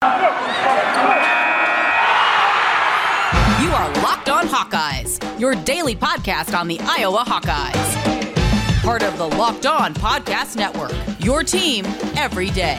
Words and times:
You 0.00 0.08
are 3.72 3.92
Locked 3.94 4.28
On 4.28 4.46
Hawkeyes, 4.46 5.40
your 5.40 5.56
daily 5.56 5.96
podcast 5.96 6.56
on 6.56 6.68
the 6.68 6.78
Iowa 6.82 7.24
Hawkeyes. 7.26 8.82
Part 8.82 9.02
of 9.02 9.18
the 9.18 9.26
Locked 9.26 9.66
On 9.66 9.92
Podcast 9.94 10.54
Network, 10.54 10.92
your 11.18 11.42
team 11.42 11.84
every 12.16 12.50
day. 12.50 12.76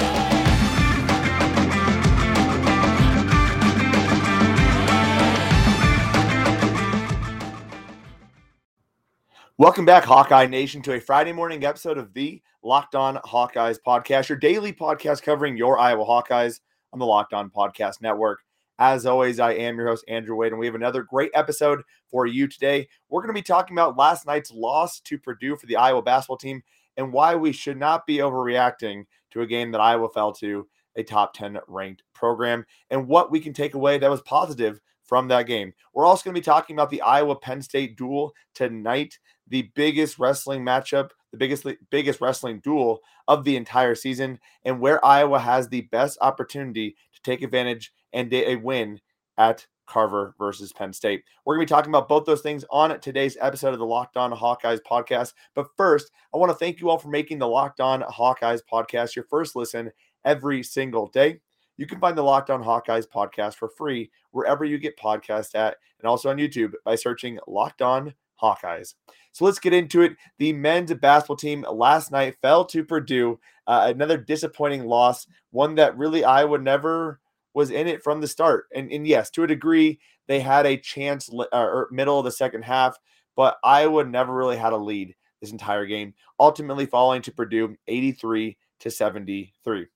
Welcome 9.58 9.84
back, 9.84 10.05
Hawkeye 10.05 10.46
Nation, 10.46 10.82
to 10.84 10.93
a 10.93 11.02
Friday 11.02 11.34
morning 11.34 11.65
episode 11.65 11.98
of 11.98 12.13
the 12.13 12.41
Locked 12.63 12.96
On 12.96 13.18
Hawkeyes 13.18 13.77
podcast, 13.86 14.30
your 14.30 14.38
daily 14.38 14.71
podcast 14.71 15.21
covering 15.21 15.58
your 15.58 15.77
Iowa 15.77 16.05
Hawkeyes 16.05 16.62
on 16.93 16.99
the 16.99 17.05
Locked 17.05 17.34
On 17.34 17.49
Podcast 17.49 18.01
Network. 18.01 18.40
As 18.77 19.05
always, 19.05 19.40
I 19.40 19.54
am 19.54 19.77
your 19.77 19.87
host, 19.87 20.05
Andrew 20.07 20.35
Wade, 20.35 20.54
and 20.54 20.59
we 20.59 20.65
have 20.65 20.76
another 20.76 21.04
great 21.04 21.31
episode 21.34 21.81
for 22.09 22.26
you 22.26 22.48
today. 22.48 22.87
We're 23.09 23.21
going 23.21 23.34
to 23.34 23.40
be 23.40 23.41
talking 23.41 23.76
about 23.76 23.98
last 23.98 24.26
night's 24.26 24.51
loss 24.51 25.01
to 25.01 25.18
Purdue 25.18 25.57
for 25.57 25.65
the 25.65 25.76
Iowa 25.76 26.01
basketball 26.01 26.37
team 26.37 26.62
and 26.96 27.12
why 27.12 27.35
we 27.35 27.51
should 27.51 27.77
not 27.77 28.07
be 28.07 28.18
overreacting 28.18 29.04
to 29.31 29.41
a 29.41 29.48
game 29.48 29.71
that 29.71 29.81
Iowa 29.81 30.09
fell 30.09 30.31
to 30.34 30.68
a 30.96 31.04
top 31.04 31.34
10 31.34 31.59
ranked 31.68 32.04
program 32.13 32.65
and 32.90 33.07
what 33.07 33.31
we 33.31 33.40
can 33.40 33.53
take 33.53 33.74
away 33.74 33.98
that 33.98 34.09
was 34.09 34.21
positive 34.21 34.79
from 35.03 35.27
that 35.27 35.48
game. 35.48 35.74
We're 35.93 36.05
also 36.05 36.24
going 36.24 36.35
to 36.35 36.41
be 36.41 36.46
talking 36.46 36.76
about 36.76 36.90
the 36.90 37.01
Iowa 37.01 37.35
Penn 37.35 37.62
State 37.62 37.98
duel 37.98 38.34
tonight, 38.53 39.18
the 39.48 39.71
biggest 39.76 40.20
wrestling 40.20 40.63
matchup, 40.63 41.09
the 41.32 41.38
biggest 41.38 41.66
biggest 41.90 42.22
wrestling 42.22 42.60
duel 42.60 43.02
of 43.27 43.44
the 43.44 43.55
entire 43.55 43.96
season, 43.96 44.40
and 44.63 44.80
where 44.80 45.04
Iowa 45.05 45.40
has 45.40 45.68
the 45.68 45.82
best 45.82 46.18
opportunity 46.21 46.96
to 47.13 47.21
take 47.21 47.41
advantage 47.41 47.94
and 48.13 48.32
a 48.34 48.55
win 48.55 48.99
at 49.38 49.66
Carver 49.90 50.36
versus 50.38 50.71
Penn 50.71 50.94
State. 50.94 51.24
We're 51.44 51.55
going 51.55 51.66
to 51.66 51.74
be 51.74 51.76
talking 51.76 51.91
about 51.91 52.08
both 52.08 52.26
those 52.26 52.41
things 52.41 52.63
on 52.70 52.98
today's 53.02 53.38
episode 53.41 53.74
of 53.74 53.80
the 53.80 53.86
Locked 53.86 54.18
On 54.18 54.32
Hawkeyes 54.32 54.80
podcast. 54.88 55.34
But 55.55 55.68
first, 55.76 56.12
I 56.34 56.38
want 56.38 56.52
to 56.52 56.55
thank 56.55 56.80
you 56.80 56.90
all 56.90 56.99
for 56.99 57.10
making 57.10 57.40
the 57.40 57.48
Locked 57.48 57.82
On 57.82 58.02
Hawkeyes 58.04 58.62
podcast 58.71 59.16
your 59.16 59.26
first 59.26 59.55
listen 59.55 59.91
every 60.24 60.64
single 60.64 61.08
day. 61.08 61.40
You 61.77 61.88
can 61.88 61.99
find 61.99 62.18
the 62.18 62.24
Locked 62.24 62.49
On 62.49 62.64
Hawkeyes 62.64 63.08
podcast 63.08 63.55
for 63.55 63.70
free 63.70 64.12
wherever 64.31 64.64
you 64.64 64.78
get 64.78 64.97
podcasts 64.97 65.56
at, 65.56 65.78
and 66.00 66.08
also 66.08 66.30
on 66.30 66.38
YouTube 66.38 66.74
by 66.86 66.96
searching 66.96 67.40
Locked 67.47 67.81
On 67.81 68.14
Hawkeyes. 68.41 68.95
So 69.31 69.45
let's 69.45 69.59
get 69.59 69.73
into 69.73 70.01
it. 70.01 70.13
The 70.38 70.53
men's 70.53 70.94
basketball 70.94 71.35
team 71.35 71.66
last 71.72 72.12
night 72.12 72.35
fell 72.41 72.66
to 72.66 72.84
Purdue. 72.84 73.40
Uh, 73.68 73.91
another 73.94 74.18
disappointing 74.18 74.86
loss, 74.86 75.28
one 75.52 75.75
that 75.75 75.97
really 75.97 76.24
Iowa 76.24 76.58
never 76.58 77.19
was 77.53 77.72
in 77.72 77.88
it 77.88 78.03
from 78.03 78.22
the 78.22 78.28
start. 78.28 78.66
And, 78.75 78.91
and 78.91 79.06
yes, 79.08 79.30
to 79.31 79.44
a 79.44 79.47
degree, 79.47 80.00
they 80.28 80.40
had 80.40 80.66
a 80.66 80.78
chance 80.78 81.30
uh, 81.34 81.46
or 81.52 81.88
middle 81.91 82.19
of 82.19 82.25
the 82.25 82.31
second 82.31 82.64
half, 82.64 82.97
but 83.36 83.58
Iowa 83.64 84.03
never 84.03 84.34
really 84.34 84.58
had 84.58 84.74
a 84.74 84.78
lead 84.78 85.16
this 85.41 85.52
entire 85.52 85.85
game, 85.85 86.14
ultimately 86.40 86.85
falling 86.85 87.22
to 87.24 87.31
Purdue 87.31 87.75
83 87.88 88.58
to 88.81 88.91
73. 88.91 89.88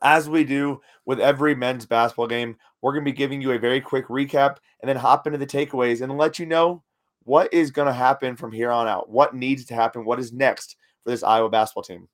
As 0.00 0.28
we 0.28 0.44
do 0.44 0.80
with 1.04 1.20
every 1.20 1.54
men's 1.54 1.86
basketball 1.86 2.26
game, 2.26 2.56
we're 2.80 2.92
going 2.92 3.04
to 3.04 3.10
be 3.10 3.16
giving 3.16 3.42
you 3.42 3.52
a 3.52 3.58
very 3.58 3.80
quick 3.80 4.08
recap 4.08 4.56
and 4.80 4.88
then 4.88 4.96
hop 4.96 5.26
into 5.26 5.38
the 5.38 5.46
takeaways 5.46 6.00
and 6.00 6.16
let 6.16 6.38
you 6.38 6.46
know 6.46 6.82
what 7.24 7.52
is 7.52 7.70
going 7.70 7.86
to 7.86 7.92
happen 7.92 8.36
from 8.36 8.52
here 8.52 8.70
on 8.70 8.88
out? 8.88 9.08
What 9.08 9.34
needs 9.34 9.64
to 9.66 9.74
happen? 9.74 10.04
What 10.04 10.18
is 10.18 10.32
next 10.32 10.76
for 11.02 11.10
this 11.10 11.22
Iowa 11.22 11.48
basketball 11.48 11.84
team? 11.84 12.08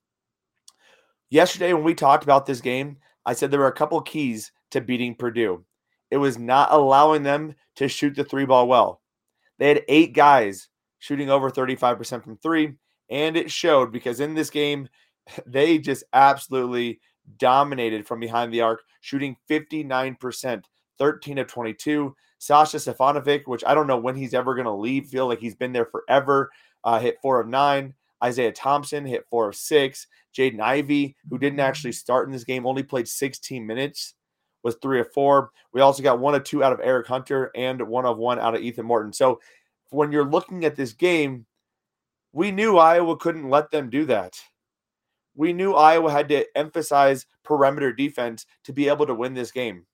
Yesterday, 1.29 1.73
when 1.73 1.83
we 1.83 1.93
talked 1.93 2.23
about 2.23 2.45
this 2.45 2.61
game, 2.61 2.97
I 3.25 3.33
said 3.33 3.51
there 3.51 3.59
were 3.59 3.67
a 3.67 3.71
couple 3.71 4.01
keys 4.01 4.51
to 4.71 4.81
beating 4.81 5.15
Purdue. 5.15 5.63
It 6.11 6.17
was 6.17 6.37
not 6.39 6.71
allowing 6.71 7.23
them 7.23 7.55
to 7.75 7.87
shoot 7.87 8.15
the 8.15 8.23
three 8.23 8.45
ball 8.45 8.67
well. 8.67 9.01
They 9.59 9.69
had 9.69 9.83
eight 9.87 10.13
guys 10.13 10.69
shooting 10.99 11.29
over 11.29 11.51
35% 11.51 12.23
from 12.23 12.37
three, 12.37 12.73
and 13.09 13.37
it 13.37 13.51
showed 13.51 13.91
because 13.91 14.19
in 14.19 14.33
this 14.33 14.49
game, 14.49 14.89
they 15.45 15.77
just 15.77 16.03
absolutely 16.13 16.99
dominated 17.37 18.07
from 18.07 18.19
behind 18.19 18.51
the 18.51 18.61
arc, 18.61 18.81
shooting 19.01 19.35
59%, 19.49 20.63
13 20.97 21.37
of 21.37 21.47
22. 21.47 22.15
Sasha 22.39 22.77
Stefanovic, 22.77 23.47
which 23.47 23.63
I 23.67 23.75
don't 23.75 23.85
know 23.85 23.97
when 23.97 24.15
he's 24.15 24.33
ever 24.33 24.55
going 24.55 24.65
to 24.65 24.71
leave, 24.71 25.07
feel 25.07 25.27
like 25.27 25.39
he's 25.39 25.55
been 25.55 25.73
there 25.73 25.85
forever, 25.85 26.49
uh, 26.83 26.99
hit 26.99 27.17
four 27.21 27.39
of 27.39 27.47
nine. 27.47 27.93
Isaiah 28.23 28.51
Thompson 28.51 29.05
hit 29.05 29.27
four 29.29 29.49
of 29.49 29.55
six. 29.55 30.07
Jaden 30.35 30.59
Ivey, 30.59 31.15
who 31.29 31.37
didn't 31.37 31.59
actually 31.59 31.91
start 31.91 32.27
in 32.27 32.31
this 32.31 32.43
game, 32.43 32.65
only 32.65 32.83
played 32.83 33.07
16 33.07 33.65
minutes, 33.65 34.15
was 34.63 34.75
three 34.81 34.99
of 34.99 35.11
four. 35.11 35.51
We 35.73 35.81
also 35.81 36.01
got 36.01 36.19
one 36.19 36.35
of 36.35 36.43
two 36.43 36.63
out 36.63 36.73
of 36.73 36.79
Eric 36.81 37.07
Hunter 37.07 37.51
and 37.55 37.81
one 37.87 38.05
of 38.05 38.17
one 38.17 38.39
out 38.39 38.55
of 38.55 38.61
Ethan 38.61 38.85
Morton. 38.85 39.13
So 39.13 39.39
when 39.89 40.11
you're 40.11 40.29
looking 40.29 40.65
at 40.65 40.75
this 40.75 40.93
game, 40.93 41.45
we 42.31 42.51
knew 42.51 42.77
Iowa 42.77 43.17
couldn't 43.17 43.49
let 43.49 43.71
them 43.71 43.89
do 43.89 44.05
that. 44.05 44.37
We 45.35 45.51
knew 45.51 45.73
Iowa 45.73 46.11
had 46.11 46.29
to 46.29 46.45
emphasize 46.55 47.25
perimeter 47.43 47.91
defense 47.91 48.45
to 48.65 48.73
be 48.73 48.87
able 48.87 49.07
to 49.07 49.15
win 49.15 49.33
this 49.33 49.51
game 49.51 49.85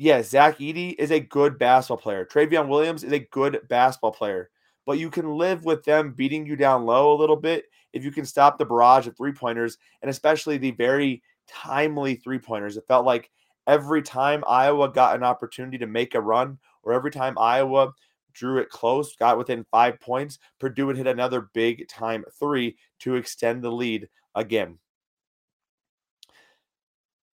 yes, 0.00 0.30
Zach 0.30 0.58
Edey 0.58 0.94
is 0.98 1.10
a 1.10 1.20
good 1.20 1.58
basketball 1.58 1.98
player. 1.98 2.24
Trevion 2.24 2.68
Williams 2.68 3.04
is 3.04 3.12
a 3.12 3.18
good 3.18 3.60
basketball 3.68 4.12
player, 4.12 4.48
but 4.86 4.98
you 4.98 5.10
can 5.10 5.36
live 5.36 5.66
with 5.66 5.84
them 5.84 6.12
beating 6.12 6.46
you 6.46 6.56
down 6.56 6.86
low 6.86 7.12
a 7.12 7.20
little 7.20 7.36
bit 7.36 7.66
if 7.92 8.02
you 8.02 8.10
can 8.10 8.24
stop 8.24 8.56
the 8.56 8.64
barrage 8.64 9.06
of 9.06 9.14
three 9.14 9.32
pointers 9.32 9.76
and 10.00 10.10
especially 10.10 10.56
the 10.56 10.70
very 10.70 11.22
timely 11.46 12.14
three 12.14 12.38
pointers. 12.38 12.78
It 12.78 12.84
felt 12.88 13.04
like 13.04 13.30
every 13.66 14.00
time 14.00 14.42
Iowa 14.48 14.90
got 14.90 15.16
an 15.16 15.22
opportunity 15.22 15.76
to 15.78 15.86
make 15.86 16.14
a 16.14 16.20
run 16.20 16.58
or 16.82 16.94
every 16.94 17.10
time 17.10 17.36
Iowa 17.38 17.92
drew 18.32 18.58
it 18.58 18.70
close, 18.70 19.14
got 19.16 19.36
within 19.36 19.66
five 19.70 20.00
points, 20.00 20.38
Purdue 20.58 20.86
would 20.86 20.96
hit 20.96 21.08
another 21.08 21.50
big 21.52 21.86
time 21.88 22.24
three 22.38 22.78
to 23.00 23.16
extend 23.16 23.62
the 23.62 23.70
lead 23.70 24.08
again. 24.34 24.78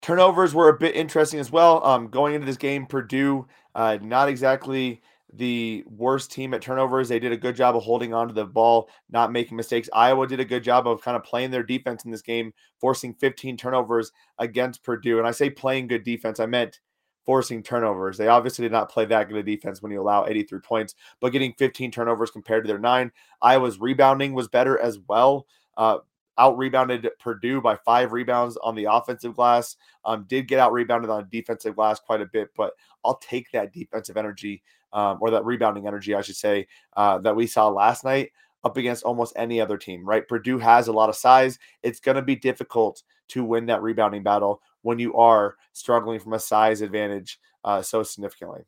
Turnovers 0.06 0.54
were 0.54 0.68
a 0.68 0.78
bit 0.78 0.94
interesting 0.94 1.40
as 1.40 1.50
well. 1.50 1.84
Um, 1.84 2.06
going 2.06 2.34
into 2.34 2.46
this 2.46 2.56
game, 2.56 2.86
Purdue, 2.86 3.44
uh, 3.74 3.98
not 4.00 4.28
exactly 4.28 5.02
the 5.32 5.82
worst 5.88 6.30
team 6.30 6.54
at 6.54 6.62
turnovers. 6.62 7.08
They 7.08 7.18
did 7.18 7.32
a 7.32 7.36
good 7.36 7.56
job 7.56 7.74
of 7.74 7.82
holding 7.82 8.14
on 8.14 8.28
to 8.28 8.32
the 8.32 8.44
ball, 8.44 8.88
not 9.10 9.32
making 9.32 9.56
mistakes. 9.56 9.90
Iowa 9.92 10.28
did 10.28 10.38
a 10.38 10.44
good 10.44 10.62
job 10.62 10.86
of 10.86 11.02
kind 11.02 11.16
of 11.16 11.24
playing 11.24 11.50
their 11.50 11.64
defense 11.64 12.04
in 12.04 12.12
this 12.12 12.22
game, 12.22 12.54
forcing 12.80 13.14
15 13.14 13.56
turnovers 13.56 14.12
against 14.38 14.84
Purdue. 14.84 15.18
And 15.18 15.26
I 15.26 15.32
say 15.32 15.50
playing 15.50 15.88
good 15.88 16.04
defense, 16.04 16.38
I 16.38 16.46
meant 16.46 16.78
forcing 17.24 17.64
turnovers. 17.64 18.16
They 18.16 18.28
obviously 18.28 18.62
did 18.62 18.70
not 18.70 18.92
play 18.92 19.06
that 19.06 19.28
good 19.28 19.38
a 19.38 19.42
defense 19.42 19.82
when 19.82 19.90
you 19.90 20.00
allow 20.00 20.24
83 20.24 20.60
points, 20.60 20.94
but 21.20 21.32
getting 21.32 21.52
15 21.54 21.90
turnovers 21.90 22.30
compared 22.30 22.62
to 22.62 22.68
their 22.68 22.78
nine. 22.78 23.10
Iowa's 23.42 23.80
rebounding 23.80 24.34
was 24.34 24.46
better 24.46 24.78
as 24.78 25.00
well. 25.08 25.48
Uh, 25.76 25.98
out 26.38 26.58
rebounded 26.58 27.08
Purdue 27.18 27.60
by 27.60 27.76
five 27.76 28.12
rebounds 28.12 28.56
on 28.58 28.74
the 28.74 28.86
offensive 28.90 29.34
glass. 29.34 29.76
Um, 30.04 30.24
did 30.28 30.48
get 30.48 30.58
out 30.58 30.72
rebounded 30.72 31.10
on 31.10 31.28
defensive 31.30 31.76
glass 31.76 32.00
quite 32.00 32.20
a 32.20 32.26
bit, 32.26 32.50
but 32.56 32.72
I'll 33.04 33.18
take 33.18 33.50
that 33.52 33.72
defensive 33.72 34.16
energy 34.16 34.62
um, 34.92 35.18
or 35.20 35.30
that 35.30 35.44
rebounding 35.44 35.86
energy, 35.86 36.14
I 36.14 36.22
should 36.22 36.36
say, 36.36 36.66
uh, 36.96 37.18
that 37.18 37.36
we 37.36 37.46
saw 37.46 37.68
last 37.68 38.04
night 38.04 38.30
up 38.64 38.76
against 38.76 39.04
almost 39.04 39.32
any 39.36 39.60
other 39.60 39.78
team, 39.78 40.04
right? 40.04 40.26
Purdue 40.26 40.58
has 40.58 40.88
a 40.88 40.92
lot 40.92 41.08
of 41.08 41.16
size. 41.16 41.58
It's 41.82 42.00
going 42.00 42.16
to 42.16 42.22
be 42.22 42.36
difficult 42.36 43.02
to 43.28 43.44
win 43.44 43.66
that 43.66 43.82
rebounding 43.82 44.22
battle 44.22 44.60
when 44.82 44.98
you 44.98 45.14
are 45.14 45.56
struggling 45.72 46.18
from 46.18 46.32
a 46.32 46.38
size 46.38 46.80
advantage 46.80 47.38
uh, 47.64 47.82
so 47.82 48.02
significantly. 48.02 48.62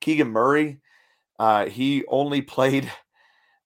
Keegan 0.00 0.28
Murray, 0.28 0.80
uh, 1.38 1.66
he 1.66 2.04
only 2.08 2.42
played 2.42 2.90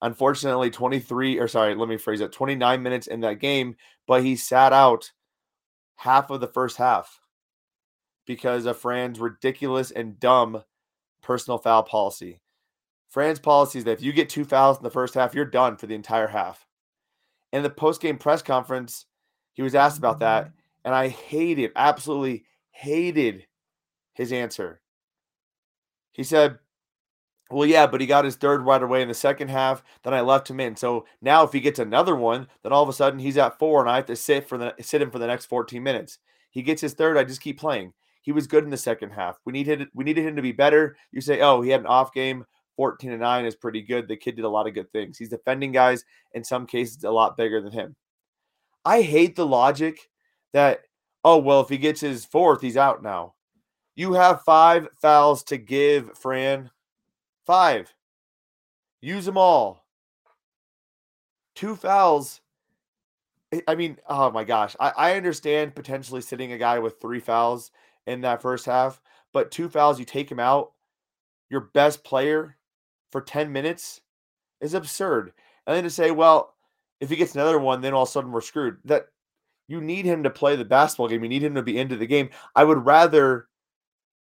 Unfortunately, 0.03 0.69
23 0.69 1.39
or 1.39 1.47
sorry, 1.47 1.75
let 1.75 1.87
me 1.87 1.95
phrase 1.95 2.19
it 2.19 2.33
29 2.33 2.83
minutes 2.83 3.07
in 3.07 3.21
that 3.21 3.39
game, 3.39 3.77
but 4.05 4.21
he 4.21 4.35
sat 4.35 4.73
out 4.73 5.09
half 5.95 6.29
of 6.29 6.41
the 6.41 6.47
first 6.47 6.75
half 6.75 7.21
because 8.27 8.65
of 8.65 8.77
Fran's 8.77 9.17
ridiculous 9.17 9.91
and 9.91 10.19
dumb 10.19 10.61
personal 11.21 11.57
foul 11.57 11.83
policy. 11.83 12.41
Fran's 13.07 13.39
policy 13.39 13.79
is 13.79 13.85
that 13.85 13.93
if 13.93 14.03
you 14.03 14.11
get 14.11 14.27
two 14.27 14.43
fouls 14.43 14.75
in 14.75 14.83
the 14.83 14.89
first 14.89 15.13
half, 15.13 15.33
you're 15.33 15.45
done 15.45 15.77
for 15.77 15.87
the 15.87 15.95
entire 15.95 16.27
half. 16.27 16.67
In 17.53 17.63
the 17.63 17.69
post 17.69 18.01
game 18.01 18.17
press 18.17 18.41
conference, 18.41 19.05
he 19.53 19.61
was 19.61 19.73
asked 19.73 19.97
about 19.97 20.19
that, 20.19 20.47
mm-hmm. 20.47 20.57
and 20.83 20.95
I 20.95 21.07
hated, 21.07 21.71
absolutely 21.77 22.43
hated 22.71 23.45
his 24.15 24.33
answer. 24.33 24.81
He 26.11 26.25
said, 26.25 26.59
Well, 27.53 27.67
yeah, 27.67 27.87
but 27.87 28.01
he 28.01 28.07
got 28.07 28.25
his 28.25 28.35
third 28.35 28.63
right 28.63 28.81
away 28.81 29.01
in 29.01 29.07
the 29.07 29.13
second 29.13 29.49
half. 29.49 29.83
Then 30.03 30.13
I 30.13 30.21
left 30.21 30.49
him 30.49 30.59
in. 30.59 30.75
So 30.75 31.05
now 31.21 31.43
if 31.43 31.53
he 31.53 31.59
gets 31.59 31.79
another 31.79 32.15
one, 32.15 32.47
then 32.63 32.73
all 32.73 32.83
of 32.83 32.89
a 32.89 32.93
sudden 32.93 33.19
he's 33.19 33.37
at 33.37 33.59
four, 33.59 33.81
and 33.81 33.89
I 33.89 33.97
have 33.97 34.07
to 34.07 34.15
sit 34.15 34.47
for 34.47 34.57
the 34.57 34.73
sit 34.81 35.01
him 35.01 35.11
for 35.11 35.19
the 35.19 35.27
next 35.27 35.45
14 35.45 35.81
minutes. 35.81 36.19
He 36.49 36.61
gets 36.61 36.81
his 36.81 36.93
third, 36.93 37.17
I 37.17 37.23
just 37.23 37.41
keep 37.41 37.59
playing. 37.59 37.93
He 38.21 38.31
was 38.31 38.47
good 38.47 38.63
in 38.63 38.69
the 38.69 38.77
second 38.77 39.11
half. 39.11 39.37
We 39.45 39.53
needed 39.53 39.87
we 39.93 40.03
needed 40.03 40.25
him 40.25 40.35
to 40.35 40.41
be 40.41 40.51
better. 40.51 40.95
You 41.11 41.21
say, 41.21 41.41
oh, 41.41 41.61
he 41.61 41.69
had 41.69 41.81
an 41.81 41.87
off 41.87 42.13
game. 42.13 42.45
14 42.75 43.11
and 43.11 43.21
9 43.21 43.45
is 43.45 43.55
pretty 43.55 43.81
good. 43.81 44.07
The 44.07 44.17
kid 44.17 44.35
did 44.35 44.45
a 44.45 44.49
lot 44.49 44.67
of 44.67 44.73
good 44.73 44.91
things. 44.91 45.17
He's 45.17 45.29
defending 45.29 45.71
guys 45.71 46.05
in 46.33 46.43
some 46.43 46.65
cases 46.65 47.03
a 47.03 47.11
lot 47.11 47.37
bigger 47.37 47.61
than 47.61 47.71
him. 47.71 47.95
I 48.85 49.01
hate 49.01 49.35
the 49.35 49.45
logic 49.45 50.09
that, 50.53 50.81
oh, 51.23 51.37
well, 51.37 51.61
if 51.61 51.69
he 51.69 51.77
gets 51.77 52.01
his 52.01 52.25
fourth, 52.25 52.61
he's 52.61 52.77
out 52.77 53.03
now. 53.03 53.35
You 53.95 54.13
have 54.13 54.41
five 54.41 54.87
fouls 54.99 55.43
to 55.45 55.57
give, 55.57 56.17
Fran. 56.17 56.71
Five. 57.45 57.93
Use 59.01 59.25
them 59.25 59.37
all. 59.37 59.85
Two 61.55 61.75
fouls. 61.75 62.41
I 63.67 63.75
mean, 63.75 63.97
oh 64.07 64.31
my 64.31 64.43
gosh. 64.43 64.75
I, 64.79 64.93
I 64.95 65.15
understand 65.15 65.75
potentially 65.75 66.21
sitting 66.21 66.53
a 66.53 66.57
guy 66.57 66.79
with 66.79 66.99
three 66.99 67.19
fouls 67.19 67.71
in 68.07 68.21
that 68.21 68.41
first 68.41 68.65
half, 68.65 69.01
but 69.31 69.51
two 69.51 69.69
fouls, 69.69 69.99
you 69.99 70.05
take 70.05 70.31
him 70.31 70.39
out. 70.39 70.71
Your 71.49 71.61
best 71.61 72.03
player 72.03 72.57
for 73.11 73.21
10 73.21 73.51
minutes 73.51 74.01
is 74.59 74.73
absurd. 74.73 75.33
And 75.67 75.75
then 75.75 75.83
to 75.83 75.89
say, 75.89 76.11
well, 76.11 76.55
if 76.99 77.09
he 77.09 77.15
gets 77.15 77.35
another 77.35 77.59
one, 77.59 77.81
then 77.81 77.93
all 77.93 78.03
of 78.03 78.09
a 78.09 78.11
sudden 78.11 78.31
we're 78.31 78.41
screwed. 78.41 78.77
That 78.85 79.07
you 79.67 79.81
need 79.81 80.05
him 80.05 80.23
to 80.23 80.29
play 80.29 80.55
the 80.55 80.65
basketball 80.65 81.09
game. 81.09 81.23
You 81.23 81.29
need 81.29 81.43
him 81.43 81.55
to 81.55 81.61
be 81.61 81.77
into 81.77 81.97
the 81.97 82.07
game. 82.07 82.29
I 82.55 82.63
would 82.63 82.85
rather 82.85 83.47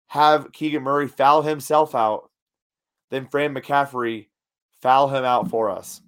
have 0.07 0.51
Keegan 0.51 0.83
Murray 0.83 1.07
foul 1.07 1.43
himself 1.43 1.93
out 1.93 2.28
than 3.09 3.27
Fran 3.27 3.53
McCaffery 3.53 4.27
foul 4.81 5.09
him 5.09 5.23
out 5.23 5.49
for 5.49 5.69
us. 5.69 6.01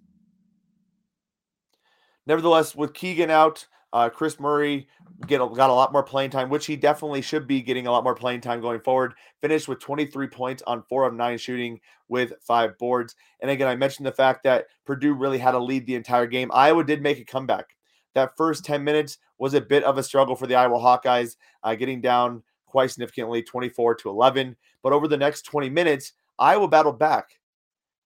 Nevertheless, 2.27 2.75
with 2.75 2.93
Keegan 2.93 3.29
out, 3.29 3.67
uh, 3.93 4.09
Kris 4.09 4.39
Murray 4.39 4.87
get 5.27 5.39
got 5.39 5.69
a 5.69 5.73
lot 5.73 5.91
more 5.91 6.03
playing 6.03 6.29
time, 6.29 6.49
which 6.49 6.65
he 6.65 6.75
definitely 6.75 7.21
should 7.21 7.45
be 7.45 7.61
getting 7.61 7.87
a 7.87 7.91
lot 7.91 8.03
more 8.03 8.15
playing 8.15 8.41
time 8.41 8.61
going 8.61 8.79
forward. 8.79 9.13
Finished 9.41 9.67
with 9.67 9.79
23 9.79 10.27
points 10.27 10.63
on 10.65 10.83
four 10.83 11.05
of 11.05 11.13
nine 11.13 11.37
shooting 11.37 11.79
with 12.07 12.33
five 12.41 12.77
boards. 12.77 13.15
And 13.41 13.51
again, 13.51 13.67
I 13.67 13.75
mentioned 13.75 14.05
the 14.05 14.11
fact 14.11 14.43
that 14.43 14.67
Purdue 14.85 15.13
really 15.13 15.37
had 15.37 15.51
to 15.51 15.59
lead 15.59 15.85
the 15.85 15.95
entire 15.95 16.25
game. 16.25 16.51
Iowa 16.53 16.83
did 16.83 17.01
make 17.01 17.19
a 17.19 17.25
comeback. 17.25 17.65
That 18.13 18.35
first 18.37 18.65
10 18.65 18.83
minutes 18.83 19.17
was 19.37 19.53
a 19.53 19.61
bit 19.61 19.83
of 19.83 19.97
a 19.97 20.03
struggle 20.03 20.35
for 20.35 20.47
the 20.47 20.55
Iowa 20.55 20.77
Hawkeyes, 20.77 21.37
uh, 21.63 21.75
getting 21.75 22.01
down 22.01 22.43
quite 22.65 22.91
significantly, 22.91 23.41
24 23.41 23.95
to 23.95 24.09
11. 24.09 24.55
But 24.83 24.93
over 24.93 25.07
the 25.07 25.17
next 25.17 25.43
20 25.43 25.69
minutes, 25.69 26.13
Iowa 26.39 26.67
battled 26.67 26.99
back. 26.99 27.29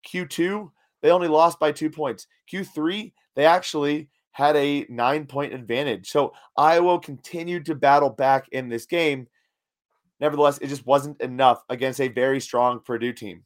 Q2, 0.08 0.70
they 1.02 1.12
only 1.12 1.28
lost 1.28 1.60
by 1.60 1.72
two 1.72 1.90
points. 1.90 2.28
Q3, 2.52 3.12
they 3.36 3.46
actually 3.46 4.10
had 4.32 4.56
a 4.56 4.86
nine 4.90 5.26
point 5.26 5.54
advantage. 5.54 6.10
So 6.10 6.34
Iowa 6.58 7.00
continued 7.00 7.66
to 7.68 7.76
battle 7.76 8.10
back 8.10 8.48
in 8.52 8.70
this 8.70 8.86
game. 8.86 9.28
Nevertheless, 10.20 10.58
it 10.60 10.68
just 10.68 10.86
wasn't 10.86 11.22
enough 11.22 11.64
against 11.70 12.02
a 12.02 12.08
very 12.08 12.40
strong 12.40 12.80
Purdue 12.80 13.14
team, 13.14 13.44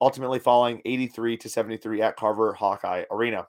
ultimately 0.00 0.38
falling 0.38 0.80
83 0.84 1.36
to 1.38 1.48
73 1.48 2.02
at 2.02 2.16
Carver 2.16 2.52
Hawkeye 2.52 3.04
Arena. 3.10 3.46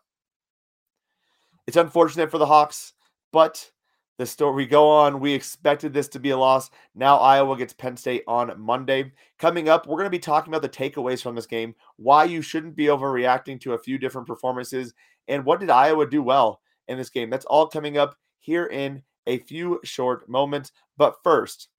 It's 1.68 1.78
unfortunate 1.78 2.32
for 2.32 2.38
the 2.38 2.46
Hawks, 2.46 2.94
but 3.32 3.72
the 4.18 4.26
story 4.26 4.66
go 4.66 4.90
on. 4.90 5.20
We 5.20 5.34
expected 5.34 5.94
this 5.94 6.08
to 6.10 6.20
be 6.20 6.30
a 6.30 6.38
loss. 6.38 6.70
Now 6.94 7.18
Iowa 7.18 7.58
gets 7.58 7.74
Penn 7.74 7.98
State 7.98 8.24
on 8.28 8.60
Monday. 8.60 9.12
Coming 9.40 9.70
up, 9.70 9.88
we're 9.88 9.98
going 9.98 10.06
to 10.06 10.10
be 10.10 10.20
talking 10.20 10.54
about 10.54 10.62
the 10.62 10.70
takeaways 10.70 11.22
from 11.22 11.36
this 11.36 11.46
game, 11.46 11.76
why 11.98 12.24
you 12.24 12.42
shouldn't 12.42 12.76
be 12.76 12.86
overreacting 12.86 13.60
to 13.62 13.74
a 13.74 13.80
few 13.80 13.98
different 13.98 14.28
performances, 14.28 14.94
and 15.28 15.46
what 15.46 15.60
did 15.60 15.70
Iowa 15.70 16.10
do 16.10 16.22
well 16.22 16.62
in 16.88 16.98
this 16.98 17.10
game. 17.10 17.30
That's 17.30 17.46
all 17.46 17.68
coming 17.68 17.98
up 17.98 18.16
here 18.40 18.68
in 18.68 19.02
a 19.28 19.40
few 19.40 19.80
short 19.84 20.30
moments. 20.30 20.72
But 20.98 21.16
first, 21.24 21.70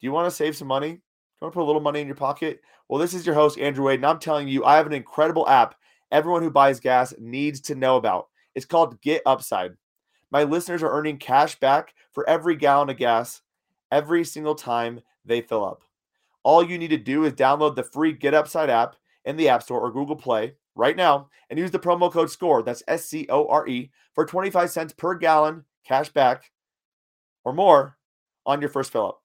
do 0.00 0.06
you 0.06 0.12
want 0.12 0.26
to 0.26 0.36
save 0.36 0.56
some 0.56 0.68
money? 0.68 0.90
Do 0.90 0.94
you 0.94 1.00
want 1.42 1.52
to 1.52 1.56
put 1.56 1.64
a 1.64 1.66
little 1.70 1.80
money 1.80 2.00
in 2.00 2.06
your 2.06 2.16
pocket? 2.16 2.60
Well, 2.88 3.00
this 3.00 3.14
is 3.14 3.24
your 3.24 3.34
host, 3.34 3.58
Andrew 3.58 3.86
Wade, 3.86 4.00
and 4.00 4.06
I'm 4.06 4.18
telling 4.18 4.48
you, 4.48 4.64
I 4.64 4.76
have 4.76 4.86
an 4.86 4.92
incredible 4.92 5.48
app 5.48 5.76
everyone 6.10 6.42
who 6.42 6.50
buys 6.50 6.80
gas 6.80 7.14
needs 7.18 7.60
to 7.60 7.74
know 7.74 7.96
about. 7.96 8.28
It's 8.54 8.66
called 8.66 9.00
Get 9.02 9.22
Upside. 9.26 9.72
My 10.30 10.44
listeners 10.44 10.82
are 10.82 10.90
earning 10.92 11.18
cash 11.18 11.58
back 11.58 11.94
for 12.12 12.28
every 12.28 12.56
gallon 12.56 12.90
of 12.90 12.96
gas 12.96 13.42
every 13.90 14.24
single 14.24 14.54
time 14.54 15.00
they 15.24 15.40
fill 15.40 15.64
up. 15.64 15.82
All 16.42 16.62
you 16.62 16.78
need 16.78 16.88
to 16.88 16.98
do 16.98 17.24
is 17.24 17.32
download 17.32 17.74
the 17.74 17.82
free 17.82 18.12
Get 18.12 18.34
Upside 18.34 18.70
app 18.70 18.96
in 19.24 19.36
the 19.36 19.48
App 19.48 19.62
Store 19.62 19.80
or 19.80 19.90
Google 19.90 20.16
Play 20.16 20.54
right 20.74 20.96
now 20.96 21.28
and 21.50 21.58
use 21.58 21.70
the 21.70 21.78
promo 21.78 22.12
code 22.12 22.30
SCORE, 22.30 22.62
that's 22.62 22.82
S 22.88 23.04
C 23.04 23.26
O 23.28 23.46
R 23.48 23.66
E, 23.66 23.90
for 24.14 24.24
25 24.24 24.70
cents 24.70 24.92
per 24.92 25.14
gallon 25.14 25.64
cash 25.86 26.10
back 26.10 26.50
or 27.44 27.52
more 27.52 27.96
on 28.46 28.60
your 28.60 28.70
first 28.70 28.92
fill 28.92 29.06
up. 29.06 29.22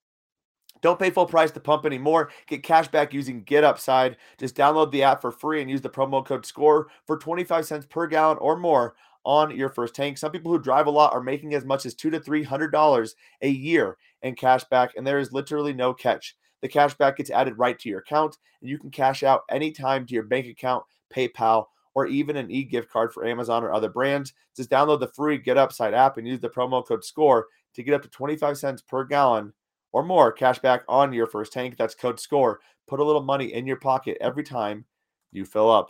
Don't 0.82 1.00
pay 1.00 1.10
full 1.10 1.26
price 1.26 1.52
to 1.52 1.62
pump 1.62 1.86
anymore. 1.86 2.30
Get 2.46 2.64
cash 2.64 2.90
back 2.90 3.14
using 3.14 3.44
Get 3.44 3.64
Upside. 3.64 4.18
Just 4.38 4.56
download 4.56 4.92
the 4.92 5.04
app 5.04 5.22
for 5.22 5.32
free 5.32 5.62
and 5.62 5.70
use 5.70 5.82
the 5.82 5.90
promo 5.90 6.26
code 6.26 6.46
SCORE 6.46 6.88
for 7.08 7.18
25 7.18 7.66
cents 7.66 7.86
per 7.86 8.06
gallon 8.06 8.38
or 8.40 8.58
more 8.58 8.96
on 9.26 9.56
your 9.56 9.70
first 9.70 9.96
tank. 9.96 10.18
Some 10.18 10.32
people 10.32 10.52
who 10.52 10.60
drive 10.60 10.88
a 10.88 10.92
lot 10.92 11.14
are 11.14 11.22
making 11.22 11.54
as 11.54 11.66
much 11.66 11.86
as 11.86 11.94
two 11.94 12.10
to 12.10 12.20
three 12.20 12.44
hundred 12.44 12.72
dollars 12.72 13.16
a 13.42 13.50
year 13.50 13.98
in 14.22 14.36
cash 14.36 14.64
back, 14.66 14.94
and 14.96 15.06
there 15.06 15.20
is 15.20 15.34
literally 15.34 15.74
no 15.74 15.94
catch. 15.94 16.36
The 16.62 16.70
cash 16.70 16.94
back 16.94 17.18
gets 17.18 17.30
added 17.30 17.58
right 17.58 17.78
to 17.80 17.90
your 17.90 18.00
account, 18.00 18.38
and 18.62 18.70
you 18.70 18.80
can 18.80 18.90
cash 18.90 19.24
out 19.24 19.44
anytime 19.50 20.06
to 20.06 20.14
your 20.14 20.24
bank 20.24 20.48
account, 20.48 20.86
PayPal, 21.14 21.66
or 21.94 22.08
even 22.08 22.38
an 22.38 22.50
e-gift 22.50 22.90
card 22.90 23.14
for 23.14 23.26
Amazon 23.26 23.64
or 23.64 23.74
other 23.74 23.90
brands. 23.90 24.34
Just 24.56 24.70
download 24.70 25.00
the 25.00 25.08
free 25.08 25.38
Get 25.38 25.58
Upside 25.58 25.94
app 25.94 26.18
and 26.18 26.28
use 26.28 26.40
the 26.40 26.50
promo 26.50 26.86
code 26.86 27.04
SCORE 27.04 27.48
to 27.76 27.84
get 27.84 27.94
up 27.94 28.02
to 28.04 28.10
25 28.10 28.58
cents 28.58 28.82
per 28.82 29.04
gallon 29.04 29.54
or 29.92 30.04
more 30.04 30.32
cash 30.32 30.60
back 30.60 30.84
on 30.88 31.14
your 31.14 31.28
first 31.28 31.54
tank. 31.54 31.76
That's 31.78 31.96
code 31.96 32.20
SCORE. 32.20 32.60
Put 32.88 33.00
a 33.00 33.04
little 33.04 33.24
money 33.24 33.54
in 33.54 33.68
your 33.68 33.78
pocket 33.78 34.18
every 34.20 34.44
time 34.44 34.86
you 35.32 35.46
fill 35.46 35.70
up. 35.70 35.90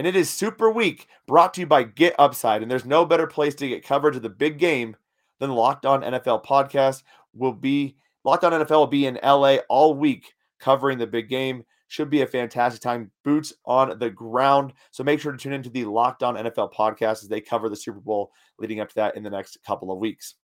and 0.00 0.06
it 0.06 0.16
is 0.16 0.30
Super 0.30 0.70
Week 0.70 1.08
brought 1.26 1.52
to 1.52 1.60
you 1.60 1.66
by 1.66 1.82
Get 1.82 2.14
Upside. 2.18 2.62
And 2.62 2.70
there's 2.70 2.86
no 2.86 3.04
better 3.04 3.26
place 3.26 3.54
to 3.56 3.68
get 3.68 3.84
coverage 3.84 4.16
of 4.16 4.22
the 4.22 4.30
big 4.30 4.56
game 4.56 4.96
than 5.40 5.50
Locked 5.50 5.84
On 5.84 6.00
NFL 6.00 6.42
podcast. 6.42 7.02
Will 7.34 7.52
be 7.52 7.98
Locked 8.24 8.44
On 8.44 8.52
NFL 8.52 8.70
will 8.70 8.86
be 8.86 9.04
in 9.04 9.20
LA 9.22 9.56
all 9.68 9.92
week 9.92 10.32
covering 10.58 10.96
the 10.96 11.06
big 11.06 11.28
game. 11.28 11.66
Should 11.88 12.08
be 12.08 12.22
a 12.22 12.26
fantastic 12.26 12.80
time. 12.80 13.10
Boots 13.24 13.52
on 13.66 13.98
the 13.98 14.08
ground. 14.08 14.72
So 14.90 15.04
make 15.04 15.20
sure 15.20 15.32
to 15.32 15.38
tune 15.38 15.52
into 15.52 15.68
the 15.68 15.84
Locked 15.84 16.22
On 16.22 16.34
NFL 16.34 16.72
podcast 16.72 17.22
as 17.22 17.28
they 17.28 17.42
cover 17.42 17.68
the 17.68 17.76
Super 17.76 18.00
Bowl 18.00 18.32
leading 18.58 18.80
up 18.80 18.88
to 18.88 18.94
that 18.94 19.18
in 19.18 19.22
the 19.22 19.28
next 19.28 19.58
couple 19.66 19.92
of 19.92 19.98
weeks. 19.98 20.36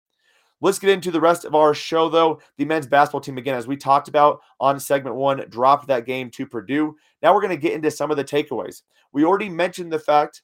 Let's 0.60 0.78
get 0.78 0.90
into 0.90 1.10
the 1.10 1.20
rest 1.20 1.44
of 1.44 1.54
our 1.54 1.74
show, 1.74 2.08
though. 2.08 2.40
The 2.56 2.64
men's 2.64 2.86
basketball 2.86 3.20
team, 3.20 3.38
again, 3.38 3.56
as 3.56 3.66
we 3.66 3.76
talked 3.76 4.08
about 4.08 4.40
on 4.60 4.80
segment 4.80 5.16
one, 5.16 5.44
dropped 5.50 5.88
that 5.88 6.06
game 6.06 6.30
to 6.30 6.46
Purdue. 6.46 6.96
Now 7.22 7.34
we're 7.34 7.42
going 7.42 7.50
to 7.50 7.56
get 7.56 7.74
into 7.74 7.90
some 7.90 8.10
of 8.10 8.16
the 8.16 8.24
takeaways. 8.24 8.82
We 9.12 9.24
already 9.24 9.48
mentioned 9.48 9.92
the 9.92 9.98
fact 9.98 10.42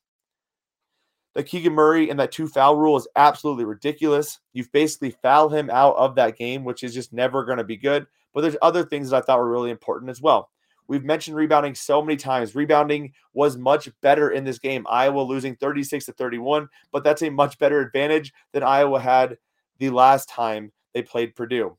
that 1.35 1.45
Keegan 1.45 1.73
Murray 1.73 2.11
and 2.11 2.19
that 2.19 2.33
two 2.33 2.49
foul 2.49 2.77
rule 2.77 2.97
is 2.97 3.09
absolutely 3.17 3.65
ridiculous. 3.65 4.41
You've 4.53 4.73
basically 4.73 5.15
fouled 5.23 5.55
him 5.55 5.71
out 5.71 5.97
of 5.97 6.17
that 6.17 6.37
game, 6.37 6.65
which 6.65 6.83
is 6.83 6.93
just 6.93 7.13
never 7.13 7.45
going 7.45 7.59
to 7.59 7.65
be 7.65 7.77
good. 7.77 8.07
But 8.35 8.43
there's 8.43 8.57
other 8.63 8.85
things 8.85 9.11
that 9.11 9.17
I 9.17 9.21
thought 9.21 9.39
were 9.39 9.51
really 9.51 9.71
important 9.71 10.11
as 10.11 10.21
well. 10.21 10.51
We've 10.89 11.05
mentioned 11.05 11.37
rebounding 11.37 11.77
so 11.77 12.03
many 12.03 12.17
times. 12.17 12.57
Rebounding 12.57 13.13
was 13.33 13.57
much 13.57 13.89
better 14.01 14.31
in 14.31 14.43
this 14.43 14.59
game. 14.59 14.85
Iowa 14.89 15.21
losing 15.21 15.55
36 15.55 16.07
to 16.07 16.13
31, 16.13 16.69
but 16.91 17.05
that's 17.05 17.23
a 17.23 17.31
much 17.31 17.59
better 17.59 17.81
advantage 17.81 18.33
than 18.53 18.65
Iowa 18.65 18.99
had 18.99 19.39
the 19.81 19.91
last 19.91 20.29
time 20.29 20.71
they 20.95 21.03
played 21.03 21.35
Purdue. 21.35 21.77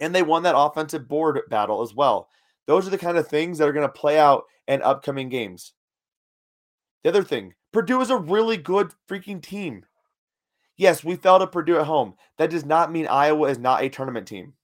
And 0.00 0.14
they 0.14 0.22
won 0.22 0.44
that 0.44 0.56
offensive 0.56 1.06
board 1.06 1.40
battle 1.50 1.82
as 1.82 1.94
well. 1.94 2.28
Those 2.66 2.86
are 2.86 2.90
the 2.90 2.98
kind 2.98 3.18
of 3.18 3.28
things 3.28 3.58
that 3.58 3.68
are 3.68 3.72
going 3.72 3.86
to 3.86 3.92
play 3.92 4.18
out 4.18 4.44
in 4.66 4.80
upcoming 4.80 5.28
games. 5.28 5.74
The 7.02 7.10
other 7.10 7.22
thing, 7.22 7.54
Purdue 7.72 8.00
is 8.00 8.10
a 8.10 8.16
really 8.16 8.56
good 8.56 8.92
freaking 9.08 9.42
team. 9.42 9.84
Yes, 10.76 11.04
we 11.04 11.16
fell 11.16 11.38
to 11.38 11.46
Purdue 11.46 11.78
at 11.78 11.86
home. 11.86 12.14
That 12.38 12.50
does 12.50 12.64
not 12.64 12.90
mean 12.90 13.06
Iowa 13.06 13.48
is 13.48 13.58
not 13.58 13.82
a 13.82 13.88
tournament 13.88 14.26
team. 14.26 14.54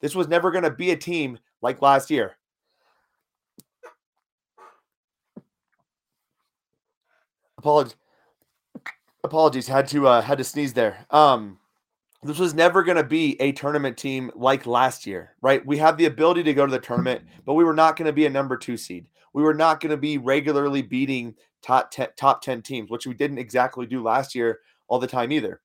This 0.00 0.14
was 0.14 0.28
never 0.28 0.50
going 0.50 0.64
to 0.64 0.70
be 0.70 0.90
a 0.90 0.96
team 0.96 1.38
like 1.60 1.82
last 1.82 2.10
year. 2.10 2.36
Apologies. 7.58 7.96
Apologies. 9.26 9.66
Had 9.66 9.88
to 9.88 10.06
uh, 10.06 10.22
had 10.22 10.38
to 10.38 10.44
sneeze 10.44 10.72
there. 10.72 11.04
Um, 11.10 11.58
this 12.22 12.38
was 12.38 12.54
never 12.54 12.82
going 12.84 12.96
to 12.96 13.04
be 13.04 13.40
a 13.40 13.52
tournament 13.52 13.96
team 13.96 14.30
like 14.34 14.66
last 14.66 15.04
year, 15.04 15.34
right? 15.42 15.64
We 15.66 15.78
have 15.78 15.96
the 15.96 16.06
ability 16.06 16.44
to 16.44 16.54
go 16.54 16.64
to 16.64 16.70
the 16.70 16.78
tournament, 16.78 17.24
but 17.44 17.54
we 17.54 17.64
were 17.64 17.74
not 17.74 17.96
going 17.96 18.06
to 18.06 18.12
be 18.12 18.26
a 18.26 18.30
number 18.30 18.56
two 18.56 18.76
seed. 18.76 19.06
We 19.32 19.42
were 19.42 19.52
not 19.52 19.80
going 19.80 19.90
to 19.90 19.96
be 19.96 20.16
regularly 20.16 20.80
beating 20.80 21.34
top 21.60 21.90
10, 21.90 22.08
top 22.16 22.40
10 22.40 22.62
teams, 22.62 22.88
which 22.88 23.06
we 23.06 23.14
didn't 23.14 23.38
exactly 23.38 23.84
do 23.84 24.02
last 24.02 24.34
year 24.34 24.60
all 24.86 24.98
the 24.98 25.06
time 25.06 25.32
either. 25.32 25.60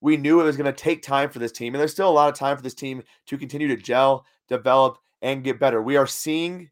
We 0.00 0.16
knew 0.16 0.40
it 0.40 0.44
was 0.44 0.56
going 0.56 0.72
to 0.72 0.72
take 0.72 1.02
time 1.02 1.28
for 1.28 1.40
this 1.40 1.52
team, 1.52 1.74
and 1.74 1.80
there's 1.80 1.92
still 1.92 2.08
a 2.08 2.10
lot 2.10 2.32
of 2.32 2.38
time 2.38 2.56
for 2.56 2.62
this 2.62 2.74
team 2.74 3.02
to 3.26 3.36
continue 3.36 3.68
to 3.68 3.76
gel, 3.76 4.24
develop, 4.48 4.98
and 5.22 5.44
get 5.44 5.60
better. 5.60 5.82
We 5.82 5.96
are 5.96 6.06
seeing 6.06 6.70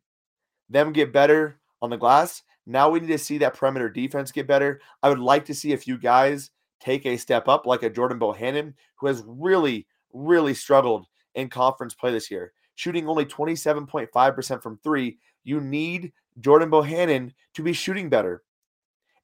them 0.71 0.93
get 0.93 1.13
better 1.13 1.59
on 1.83 1.91
the 1.91 1.97
glass. 1.97 2.43
Now 2.69 2.91
we 2.91 3.01
need 3.01 3.09
to 3.09 3.19
see 3.19 3.39
that 3.39 3.55
perimeter 3.55 3.89
defense 3.89 4.31
get 4.31 4.47
better. 4.47 4.83
I 5.03 5.09
would 5.09 5.19
like 5.19 5.47
to 5.47 5.55
see 5.55 5.73
a 5.73 5.79
few 5.79 5.97
guys 5.97 6.51
take 6.81 7.07
a 7.07 7.17
step 7.17 7.49
up, 7.49 7.65
like 7.65 7.83
a 7.83 7.89
Jordan 7.89 8.21
Bohannon, 8.21 8.75
who 8.97 9.07
has 9.07 9.25
really, 9.27 9.87
really 10.13 10.53
struggled 10.53 11.07
in 11.35 11.49
conference 11.49 11.95
play 11.95 12.13
this 12.13 12.31
year, 12.31 12.53
shooting 12.75 13.09
only 13.09 13.25
27.5% 13.25 14.63
from 14.63 14.79
three. 14.85 15.19
You 15.45 15.63
need 15.63 16.13
Jordan 16.41 16.71
Bohannon 16.71 17.33
to 17.55 17.63
be 17.63 17.73
shooting 17.73 18.11
better. 18.11 18.43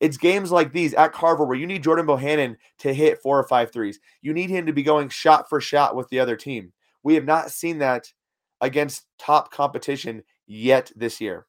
It's 0.01 0.17
games 0.17 0.51
like 0.51 0.73
these 0.73 0.95
at 0.95 1.13
Carver 1.13 1.45
where 1.45 1.57
you 1.57 1.67
need 1.67 1.85
Jordan 1.85 2.07
Bohannon 2.07 2.57
to 2.79 2.95
hit 2.95 3.21
four 3.21 3.39
or 3.39 3.47
five 3.47 3.71
threes. 3.71 4.01
You 4.23 4.33
need 4.33 4.49
him 4.49 4.65
to 4.65 4.73
be 4.73 4.83
going 4.83 5.11
shot 5.11 5.51
for 5.51 5.61
shot 5.61 5.95
with 5.95 6.09
the 6.09 6.19
other 6.19 6.37
team. 6.37 6.73
We 7.03 7.15
have 7.15 7.27
not 7.27 7.51
seen 7.51 7.79
that 7.79 8.11
against 8.63 9.07
top 9.19 9.53
competition 9.53 10.23
yet 10.47 10.91
this 10.97 11.21
year. 11.21 11.47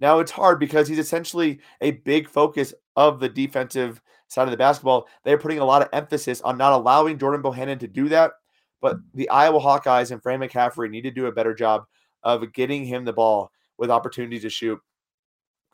Now 0.00 0.18
it's 0.18 0.30
hard 0.30 0.58
because 0.58 0.88
he's 0.88 0.98
essentially 0.98 1.60
a 1.80 1.92
big 1.92 2.28
focus 2.28 2.72
of 2.96 3.20
the 3.20 3.28
defensive 3.28 4.00
side 4.28 4.44
of 4.44 4.50
the 4.50 4.56
basketball. 4.56 5.06
They're 5.24 5.38
putting 5.38 5.58
a 5.58 5.64
lot 5.64 5.82
of 5.82 5.88
emphasis 5.92 6.40
on 6.40 6.56
not 6.56 6.72
allowing 6.72 7.18
Jordan 7.18 7.42
Bohannon 7.42 7.78
to 7.80 7.88
do 7.88 8.08
that. 8.08 8.32
But 8.80 8.96
the 9.12 9.28
Iowa 9.28 9.60
Hawkeyes 9.60 10.10
and 10.10 10.22
Fran 10.22 10.40
McCaffery 10.40 10.88
need 10.88 11.02
to 11.02 11.10
do 11.10 11.26
a 11.26 11.32
better 11.32 11.54
job 11.54 11.84
of 12.22 12.52
getting 12.52 12.84
him 12.84 13.04
the 13.04 13.12
ball 13.12 13.50
with 13.76 13.90
opportunities 13.90 14.42
to 14.42 14.50
shoot. 14.50 14.78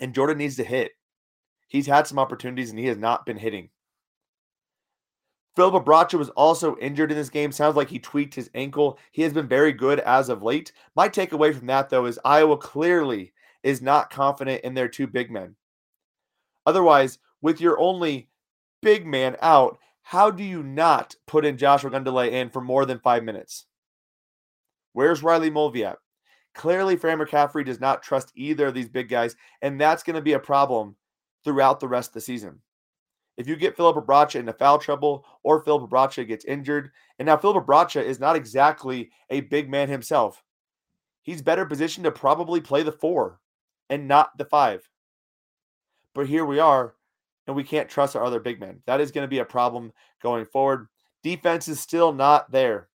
And 0.00 0.14
Jordan 0.14 0.38
needs 0.38 0.56
to 0.56 0.64
hit. 0.64 0.92
He's 1.68 1.86
had 1.86 2.06
some 2.06 2.18
opportunities 2.18 2.70
and 2.70 2.78
he 2.78 2.86
has 2.86 2.98
not 2.98 3.26
been 3.26 3.36
hitting. 3.36 3.70
Filip 5.54 5.84
Rebraca 5.84 6.18
was 6.18 6.28
also 6.30 6.76
injured 6.76 7.10
in 7.10 7.16
this 7.16 7.30
game. 7.30 7.50
Sounds 7.50 7.76
like 7.76 7.88
he 7.88 7.98
tweaked 7.98 8.34
his 8.34 8.50
ankle. 8.54 8.98
He 9.12 9.22
has 9.22 9.32
been 9.32 9.48
very 9.48 9.72
good 9.72 10.00
as 10.00 10.28
of 10.28 10.42
late. 10.42 10.72
My 10.94 11.08
takeaway 11.08 11.56
from 11.56 11.66
that, 11.68 11.88
though, 11.88 12.04
is 12.04 12.18
Iowa 12.24 12.58
clearly 12.58 13.32
is 13.66 13.82
not 13.82 14.10
confident 14.10 14.62
in 14.62 14.74
their 14.74 14.86
two 14.86 15.08
big 15.08 15.28
men. 15.28 15.56
Otherwise, 16.64 17.18
with 17.42 17.60
your 17.60 17.80
only 17.80 18.28
big 18.80 19.04
man 19.04 19.36
out, 19.42 19.76
how 20.02 20.30
do 20.30 20.44
you 20.44 20.62
not 20.62 21.16
put 21.26 21.44
in 21.44 21.58
Joshua 21.58 21.90
Ogundele 21.90 22.30
in 22.30 22.48
for 22.48 22.60
more 22.60 22.86
than 22.86 23.00
five 23.00 23.24
minutes? 23.24 23.66
Where's 24.92 25.24
Riley 25.24 25.50
Mulvey 25.50 25.84
at? 25.84 25.98
Clearly, 26.54 26.94
Fran 26.94 27.18
McCaffery 27.18 27.64
does 27.64 27.80
not 27.80 28.04
trust 28.04 28.30
either 28.36 28.68
of 28.68 28.74
these 28.74 28.88
big 28.88 29.08
guys, 29.08 29.34
and 29.60 29.80
that's 29.80 30.04
going 30.04 30.14
to 30.14 30.22
be 30.22 30.34
a 30.34 30.38
problem 30.38 30.94
throughout 31.42 31.80
the 31.80 31.88
rest 31.88 32.10
of 32.10 32.14
the 32.14 32.20
season. 32.20 32.60
If 33.36 33.48
you 33.48 33.56
get 33.56 33.76
Filip 33.76 33.96
Rebraca 33.96 34.36
into 34.36 34.52
foul 34.52 34.78
trouble 34.78 35.26
or 35.42 35.58
Filip 35.64 35.90
Rebraca 35.90 36.24
gets 36.24 36.44
injured, 36.44 36.92
and 37.18 37.26
now 37.26 37.36
Filip 37.36 37.66
Rebraca 37.66 38.00
is 38.00 38.20
not 38.20 38.36
exactly 38.36 39.10
a 39.28 39.40
big 39.40 39.68
man 39.68 39.88
himself, 39.88 40.44
he's 41.22 41.42
better 41.42 41.66
positioned 41.66 42.04
to 42.04 42.12
probably 42.12 42.60
play 42.60 42.84
the 42.84 42.92
four 42.92 43.40
and 43.90 44.08
not 44.08 44.36
the 44.38 44.44
five. 44.44 44.88
But 46.14 46.26
here 46.26 46.44
we 46.44 46.58
are, 46.58 46.94
and 47.46 47.54
we 47.54 47.64
can't 47.64 47.88
trust 47.88 48.16
our 48.16 48.24
other 48.24 48.40
big 48.40 48.60
men. 48.60 48.82
That 48.86 49.00
is 49.00 49.12
going 49.12 49.24
to 49.24 49.28
be 49.28 49.38
a 49.38 49.44
problem 49.44 49.92
going 50.22 50.46
forward. 50.46 50.88
Defense 51.22 51.68
is 51.68 51.80
still 51.80 52.12
not 52.12 52.50
there. 52.50 52.88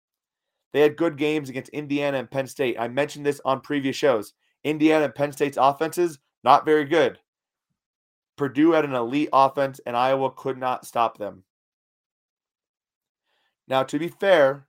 They 0.74 0.82
had 0.82 0.98
good 0.98 1.18
games 1.18 1.50
against 1.50 1.70
Indiana 1.70 2.18
and 2.18 2.32
Penn 2.32 2.48
State. 2.48 2.78
I 2.80 2.88
mentioned 2.88 3.26
this 3.26 3.42
on 3.44 3.62
previous 3.62 3.96
shows. 3.96 4.34
Indiana 4.64 5.06
and 5.06 5.16
Penn 5.16 5.32
State's 5.32 5.58
offenses, 5.60 6.20
not 6.44 6.66
very 6.66 6.86
good. 6.86 7.20
Purdue 8.38 8.72
had 8.72 8.86
an 8.86 8.94
elite 8.94 9.30
offense, 9.34 9.80
and 9.86 9.96
Iowa 9.96 10.32
could 10.32 10.58
not 10.58 10.86
stop 10.86 11.18
them. 11.18 11.44
Now, 13.68 13.84
to 13.84 14.00
be 14.00 14.08
fair, 14.08 14.66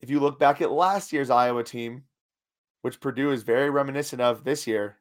if 0.00 0.10
you 0.10 0.20
look 0.20 0.38
back 0.38 0.60
at 0.60 0.70
last 0.70 1.12
year's 1.12 1.30
Iowa 1.30 1.64
team, 1.64 2.04
which 2.82 3.00
Purdue 3.00 3.32
is 3.32 3.42
very 3.42 3.68
reminiscent 3.68 4.22
of 4.22 4.44
this 4.44 4.66
year, 4.66 4.96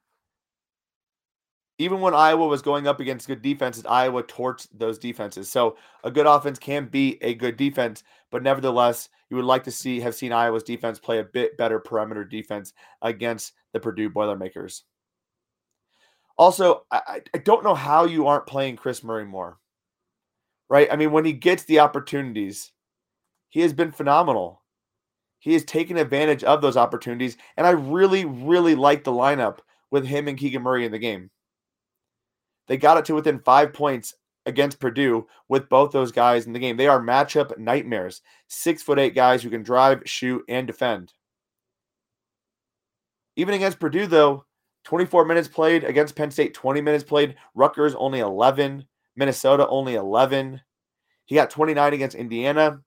even 1.80 2.02
when 2.02 2.14
Iowa 2.14 2.46
was 2.46 2.62
going 2.62 2.88
up 2.88 3.00
against 3.00 3.28
good 3.28 3.42
defenses, 3.42 3.86
Iowa 3.86 4.22
torched 4.24 4.68
those 4.74 5.00
defenses. 5.00 5.50
So 5.50 5.78
a 6.04 6.12
good 6.12 6.28
offense 6.28 6.60
can 6.60 6.86
be 6.86 7.18
a 7.22 7.34
good 7.34 7.56
defense, 7.56 8.04
but 8.32 8.44
nevertheless, 8.44 9.08
you 9.30 9.38
would 9.38 9.46
like 9.46 9.64
to 9.64 9.72
see 9.72 10.02
have 10.02 10.14
seen 10.14 10.34
Iowa's 10.34 10.64
defense 10.64 11.00
play 11.00 11.20
a 11.20 11.24
bit 11.24 11.58
better 11.58 11.80
perimeter 11.80 12.26
defense 12.26 12.74
against 13.02 13.54
the 13.72 13.80
Purdue 13.80 14.10
Boilermakers. 14.10 14.84
Also, 16.38 16.86
I, 16.92 17.22
I 17.34 17.38
don't 17.38 17.64
know 17.64 17.76
how 17.76 18.04
you 18.04 18.28
aren't 18.28 18.48
playing 18.48 18.76
Kris 18.76 19.02
Murray 19.02 19.26
more. 19.26 19.58
Right? 20.70 20.90
I 20.92 20.98
mean, 20.98 21.12
when 21.12 21.26
he 21.26 21.34
gets 21.34 21.64
the 21.64 21.80
opportunities, 21.80 22.72
he 23.48 23.62
has 23.62 23.74
been 23.74 23.92
phenomenal. 23.92 24.62
He 25.40 25.54
has 25.54 25.64
taken 25.64 25.96
advantage 25.96 26.44
of 26.44 26.62
those 26.62 26.76
opportunities, 26.76 27.38
and 27.56 27.66
I 27.66 27.72
really, 27.72 28.26
really 28.26 28.76
like 28.76 29.06
the 29.06 29.12
lineup 29.12 29.60
with 29.90 30.06
him 30.06 30.28
and 30.28 30.38
Keegan 30.38 30.62
Murray 30.62 30.86
in 30.86 30.92
the 30.92 31.00
game. 31.00 31.32
They 32.70 32.78
got 32.78 32.98
it 32.98 33.06
to 33.06 33.16
within 33.16 33.40
five 33.40 33.74
points 33.74 34.14
against 34.46 34.80
Purdue 34.80 35.28
with 35.50 35.68
both 35.68 35.92
those 35.92 36.12
guys 36.12 36.46
in 36.46 36.54
the 36.54 36.60
game. 36.60 36.78
They 36.78 36.88
are 36.88 37.02
matchup 37.02 37.58
nightmares. 37.58 38.22
Six 38.48 38.84
foot 38.84 39.00
eight 39.00 39.16
guys 39.16 39.44
who 39.44 39.50
can 39.50 39.64
drive, 39.64 40.04
shoot, 40.06 40.46
and 40.48 40.68
defend. 40.68 41.12
Even 43.36 43.56
against 43.56 43.80
Purdue, 43.80 44.06
though, 44.06 44.46
24 44.86 45.26
minutes 45.26 45.48
played 45.48 45.84
against 45.84 46.16
Penn 46.16 46.30
State, 46.30 46.54
20 46.54 46.80
minutes 46.80 47.04
played. 47.04 47.36
Rutgers 47.56 47.96
only 47.96 48.20
11. 48.20 48.86
Minnesota 49.16 49.68
only 49.68 49.96
11. 49.96 50.62
He 51.26 51.36
got 51.36 51.50
29 51.50 51.94
against 51.94 52.16
Indiana, 52.16 52.82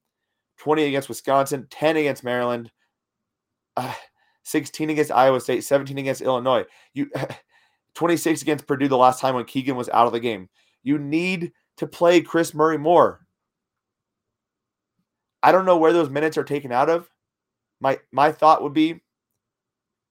20 0.59 0.85
against 0.85 1.09
Wisconsin, 1.09 1.67
10 1.71 1.97
against 1.97 2.25
Maryland, 2.25 2.71
uh, 3.77 3.95
16 4.45 4.91
against 4.91 5.11
Iowa 5.11 5.41
State, 5.41 5.65
17 5.65 5.99
against 5.99 6.23
Illinois. 6.23 6.65
You 6.95 7.11
26 7.95 8.43
against 8.43 8.67
Purdue 8.67 8.89
the 8.89 8.97
last 8.97 9.21
time 9.21 9.35
when 9.35 9.45
Keegan 9.45 9.77
was 9.77 9.89
out 9.91 10.07
of 10.07 10.13
the 10.13 10.21
game. 10.21 10.49
You 10.83 10.99
need 10.99 11.53
to 11.77 11.87
play 11.87 12.21
Kris 12.21 12.55
Murray 12.55 12.79
more. 12.79 13.27
I 15.43 15.53
don't 15.53 15.65
know 15.65 15.77
where 15.77 15.93
those 15.93 16.11
minutes 16.11 16.37
are 16.39 16.45
taken 16.45 16.73
out 16.73 16.89
of. 16.89 17.09
My 17.81 17.99
my 18.13 18.31
thought 18.31 18.63
would 18.63 18.73
be 18.73 19.01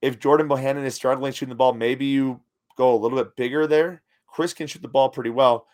if 0.01 0.19
Jordan 0.19 0.49
Bohannon 0.49 0.85
is 0.85 0.95
struggling 0.95 1.31
shooting 1.31 1.49
the 1.49 1.55
ball, 1.55 1.73
maybe 1.73 2.05
you 2.05 2.41
go 2.75 2.93
a 2.93 2.97
little 2.97 3.17
bit 3.17 3.35
bigger 3.35 3.67
there. 3.67 4.01
Kris 4.27 4.53
can 4.53 4.67
shoot 4.67 4.81
the 4.81 4.87
ball 4.87 5.09
pretty 5.09 5.29
well. 5.29 5.67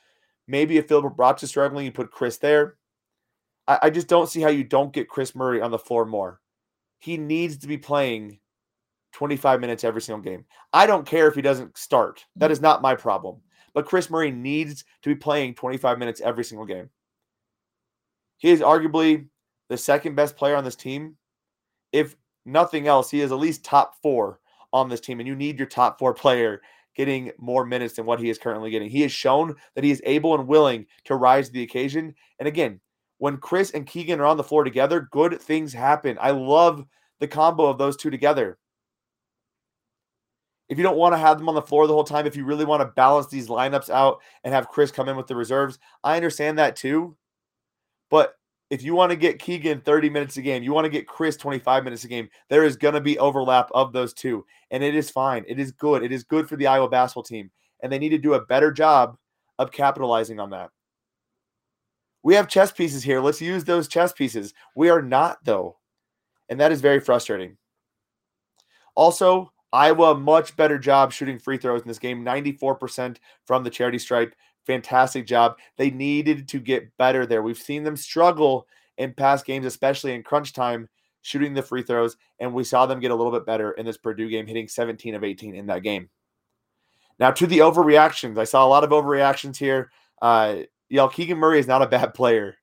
Maybe 0.47 0.77
if 0.77 0.87
Filip 0.87 1.05
Rebraca 1.05 1.43
is 1.43 1.49
struggling, 1.49 1.85
you 1.85 1.91
put 1.91 2.11
Kris 2.11 2.37
there. 2.37 2.75
I, 3.67 3.79
I 3.83 3.89
just 3.89 4.07
don't 4.07 4.29
see 4.29 4.41
how 4.41 4.49
you 4.49 4.63
don't 4.63 4.93
get 4.93 5.09
Kris 5.09 5.35
Murray 5.35 5.61
on 5.61 5.71
the 5.71 5.79
floor 5.79 6.05
more. 6.05 6.39
He 6.99 7.17
needs 7.17 7.57
to 7.57 7.67
be 7.67 7.77
playing 7.77 8.39
25 9.17 9.59
minutes 9.59 9.83
every 9.83 9.99
single 9.99 10.21
game. 10.21 10.45
I 10.73 10.85
don't 10.85 11.03
care 11.03 11.27
if 11.27 11.33
he 11.33 11.41
doesn't 11.41 11.75
start. 11.75 12.23
That 12.35 12.45
mm-hmm. 12.45 12.51
is 12.51 12.61
not 12.61 12.83
my 12.83 12.93
problem. 12.93 13.41
But 13.73 13.87
Kris 13.87 14.11
Murray 14.11 14.29
needs 14.29 14.85
to 15.01 15.09
be 15.09 15.15
playing 15.15 15.55
25 15.55 15.97
minutes 15.97 16.21
every 16.21 16.43
single 16.43 16.67
game. 16.67 16.91
He 18.37 18.51
is 18.51 18.61
arguably 18.61 19.27
the 19.69 19.77
second 19.77 20.13
best 20.13 20.37
player 20.37 20.55
on 20.55 20.63
this 20.63 20.75
team. 20.75 21.17
If 21.91 22.15
nothing 22.45 22.87
else, 22.87 23.09
he 23.09 23.21
is 23.21 23.31
at 23.31 23.39
least 23.39 23.65
top 23.65 23.95
four 24.03 24.39
on 24.71 24.87
this 24.87 25.01
team, 25.01 25.19
and 25.19 25.27
you 25.27 25.35
need 25.35 25.57
your 25.57 25.67
top 25.67 25.97
four 25.97 26.13
player 26.13 26.61
getting 26.95 27.31
more 27.39 27.65
minutes 27.65 27.95
than 27.95 28.05
what 28.05 28.19
he 28.19 28.29
is 28.29 28.37
currently 28.37 28.69
getting. 28.69 28.87
He 28.87 29.01
has 29.01 29.11
shown 29.11 29.55
that 29.73 29.83
he 29.83 29.89
is 29.89 30.01
able 30.05 30.35
and 30.35 30.47
willing 30.47 30.85
to 31.05 31.15
rise 31.15 31.47
to 31.47 31.53
the 31.53 31.63
occasion. 31.63 32.13
And 32.37 32.47
again, 32.47 32.79
when 33.17 33.37
Kris 33.37 33.71
and 33.71 33.87
Keegan 33.87 34.19
are 34.19 34.25
on 34.27 34.37
the 34.37 34.43
floor 34.43 34.63
together, 34.63 35.07
good 35.11 35.41
things 35.41 35.73
happen. 35.73 36.19
I 36.21 36.29
love 36.29 36.85
the 37.19 37.27
combo 37.27 37.65
of 37.65 37.79
those 37.79 37.97
two 37.97 38.11
together 38.11 38.59
if 40.69 40.77
you 40.77 40.83
don't 40.83 40.97
want 40.97 41.13
to 41.13 41.17
have 41.17 41.37
them 41.37 41.49
on 41.49 41.55
the 41.55 41.61
floor 41.61 41.87
the 41.87 41.93
whole 41.93 42.03
time, 42.03 42.27
if 42.27 42.35
you 42.35 42.45
really 42.45 42.65
want 42.65 42.81
to 42.81 42.87
balance 42.87 43.27
these 43.27 43.47
lineups 43.47 43.89
out 43.89 44.19
and 44.43 44.53
have 44.53 44.67
Kris 44.67 44.91
come 44.91 45.07
in 45.07 45.15
with 45.15 45.27
the 45.27 45.35
reserves, 45.35 45.79
I 46.03 46.15
understand 46.15 46.59
that 46.59 46.75
too. 46.75 47.15
But 48.09 48.35
if 48.69 48.83
you 48.83 48.93
want 48.93 49.11
to 49.11 49.15
get 49.15 49.39
Keegan 49.39 49.81
30 49.81 50.09
minutes 50.09 50.35
a 50.37 50.41
game, 50.41 50.63
you 50.63 50.73
want 50.73 50.85
to 50.85 50.89
get 50.89 51.07
Kris 51.07 51.37
25 51.37 51.85
minutes 51.85 52.03
a 52.03 52.09
game, 52.09 52.27
there 52.49 52.65
is 52.65 52.75
going 52.75 52.93
to 52.95 53.01
be 53.01 53.17
overlap 53.17 53.69
of 53.73 53.93
those 53.93 54.13
two. 54.13 54.45
And 54.71 54.83
it 54.83 54.93
is 54.93 55.09
fine. 55.09 55.45
It 55.47 55.57
is 55.57 55.71
good. 55.71 56.03
It 56.03 56.11
is 56.11 56.25
good 56.25 56.49
for 56.49 56.57
the 56.57 56.67
Iowa 56.67 56.89
basketball 56.89 57.23
team. 57.23 57.49
And 57.81 57.91
they 57.91 57.99
need 57.99 58.09
to 58.09 58.17
do 58.17 58.33
a 58.33 58.45
better 58.45 58.71
job 58.71 59.17
of 59.57 59.71
capitalizing 59.71 60.39
on 60.39 60.49
that. 60.49 60.69
We 62.23 62.35
have 62.35 62.49
chess 62.49 62.73
pieces 62.73 63.03
here. 63.03 63.21
Let's 63.21 63.39
use 63.39 63.63
those 63.63 63.87
chess 63.87 64.11
pieces. 64.11 64.53
We 64.75 64.89
are 64.89 65.01
not, 65.01 65.37
though. 65.45 65.77
And 66.49 66.59
that 66.59 66.73
is 66.73 66.81
very 66.81 66.99
frustrating. 66.99 67.57
Also, 68.95 69.53
Iowa, 69.73 70.15
much 70.15 70.55
better 70.55 70.77
job 70.77 71.11
shooting 71.11 71.39
free 71.39 71.57
throws 71.57 71.81
in 71.81 71.87
this 71.87 71.99
game 71.99 72.23
94% 72.23 73.17
from 73.45 73.63
the 73.63 73.69
charity 73.69 73.99
stripe. 73.99 74.33
Fantastic 74.65 75.27
job. 75.27 75.57
They 75.77 75.89
needed 75.89 76.47
to 76.49 76.59
get 76.59 76.95
better 76.97 77.25
there. 77.25 77.41
We've 77.41 77.57
seen 77.57 77.83
them 77.83 77.97
struggle 77.97 78.67
in 78.97 79.13
past 79.13 79.45
games, 79.45 79.65
especially 79.65 80.13
in 80.13 80.23
crunch 80.23 80.53
time, 80.53 80.89
shooting 81.21 81.53
the 81.53 81.61
free 81.61 81.83
throws. 81.83 82.17
And 82.39 82.53
we 82.53 82.63
saw 82.63 82.85
them 82.85 82.99
get 82.99 83.11
a 83.11 83.15
little 83.15 83.31
bit 83.31 83.45
better 83.45 83.71
in 83.71 83.85
this 83.85 83.97
Purdue 83.97 84.29
game, 84.29 84.47
hitting 84.47 84.67
17 84.67 85.15
of 85.15 85.23
18 85.23 85.55
in 85.55 85.67
that 85.67 85.83
game. 85.83 86.09
Now, 87.19 87.31
to 87.31 87.47
the 87.47 87.59
overreactions, 87.59 88.37
I 88.37 88.43
saw 88.43 88.65
a 88.65 88.69
lot 88.69 88.83
of 88.83 88.91
overreactions 88.91 89.57
here. 89.57 89.91
Uh, 90.21 90.59
y'all, 90.89 91.09
Keegan 91.09 91.37
Murray 91.37 91.59
is 91.59 91.67
not 91.67 91.81
a 91.81 91.87
bad 91.87 92.13
player. 92.13 92.57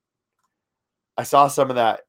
I 1.16 1.24
saw 1.24 1.48
some 1.48 1.70
of 1.70 1.76
that. 1.76 2.02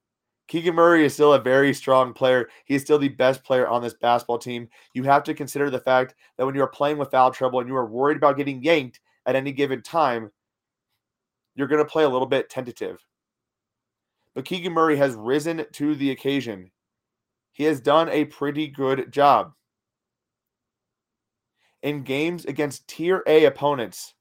Keegan 0.47 0.75
Murray 0.75 1.03
is 1.03 1.13
still 1.13 1.33
a 1.33 1.39
very 1.39 1.73
strong 1.73 2.13
player. 2.13 2.49
He 2.65 2.75
is 2.75 2.83
still 2.83 2.99
the 2.99 3.09
best 3.09 3.43
player 3.43 3.67
on 3.67 3.81
this 3.81 3.95
basketball 3.95 4.37
team. 4.37 4.69
You 4.93 5.03
have 5.03 5.23
to 5.23 5.33
consider 5.33 5.69
the 5.69 5.79
fact 5.79 6.13
that 6.37 6.45
when 6.45 6.53
you 6.53 6.61
are 6.61 6.67
playing 6.67 6.97
with 6.97 7.11
foul 7.11 7.31
trouble 7.31 7.59
and 7.59 7.67
you 7.67 7.75
are 7.75 7.85
worried 7.85 8.17
about 8.17 8.37
getting 8.37 8.61
yanked 8.61 8.99
at 9.25 9.35
any 9.35 9.51
given 9.51 9.81
time, 9.81 10.31
you're 11.55 11.67
going 11.67 11.83
to 11.83 11.89
play 11.89 12.03
a 12.03 12.09
little 12.09 12.27
bit 12.27 12.49
tentative. 12.49 13.03
But 14.35 14.45
Keegan 14.45 14.73
Murray 14.73 14.97
has 14.97 15.15
risen 15.15 15.65
to 15.71 15.95
the 15.95 16.11
occasion. 16.11 16.69
He 17.53 17.63
has 17.63 17.79
done 17.79 18.09
a 18.09 18.25
pretty 18.25 18.67
good 18.67 19.11
job. 19.11 19.53
In 21.81 22.03
games 22.03 22.45
against 22.45 22.87
tier 22.87 23.23
A 23.27 23.45
opponents, 23.45 24.13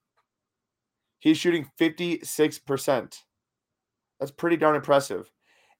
he's 1.18 1.36
shooting 1.36 1.68
56%. 1.78 3.22
That's 4.20 4.30
pretty 4.30 4.56
darn 4.56 4.76
impressive. 4.76 5.30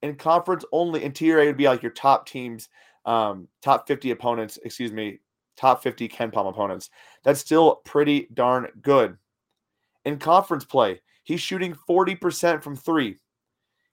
In 0.04 0.16
conference 0.16 0.66
only, 0.70 1.02
in 1.02 1.12
tier 1.12 1.40
A 1.40 1.46
would 1.46 1.56
be 1.56 1.66
like 1.66 1.82
your 1.82 1.90
top 1.90 2.28
teams, 2.28 2.68
um, 3.06 3.49
top 3.62 3.88
50 3.88 4.11
opponents, 4.11 4.58
excuse 4.62 4.92
me, 4.92 5.20
top 5.56 5.82
50 5.82 6.11
KenPom 6.11 6.46
opponents. 6.46 6.90
That's 7.23 7.40
still 7.40 7.76
pretty 7.87 8.28
darn 8.34 8.68
good. 8.82 9.16
In 10.04 10.18
conference 10.18 10.66
play, 10.66 11.00
he's 11.23 11.40
shooting 11.40 11.75
40% 11.88 12.62
from 12.62 12.76
three. 12.76 13.16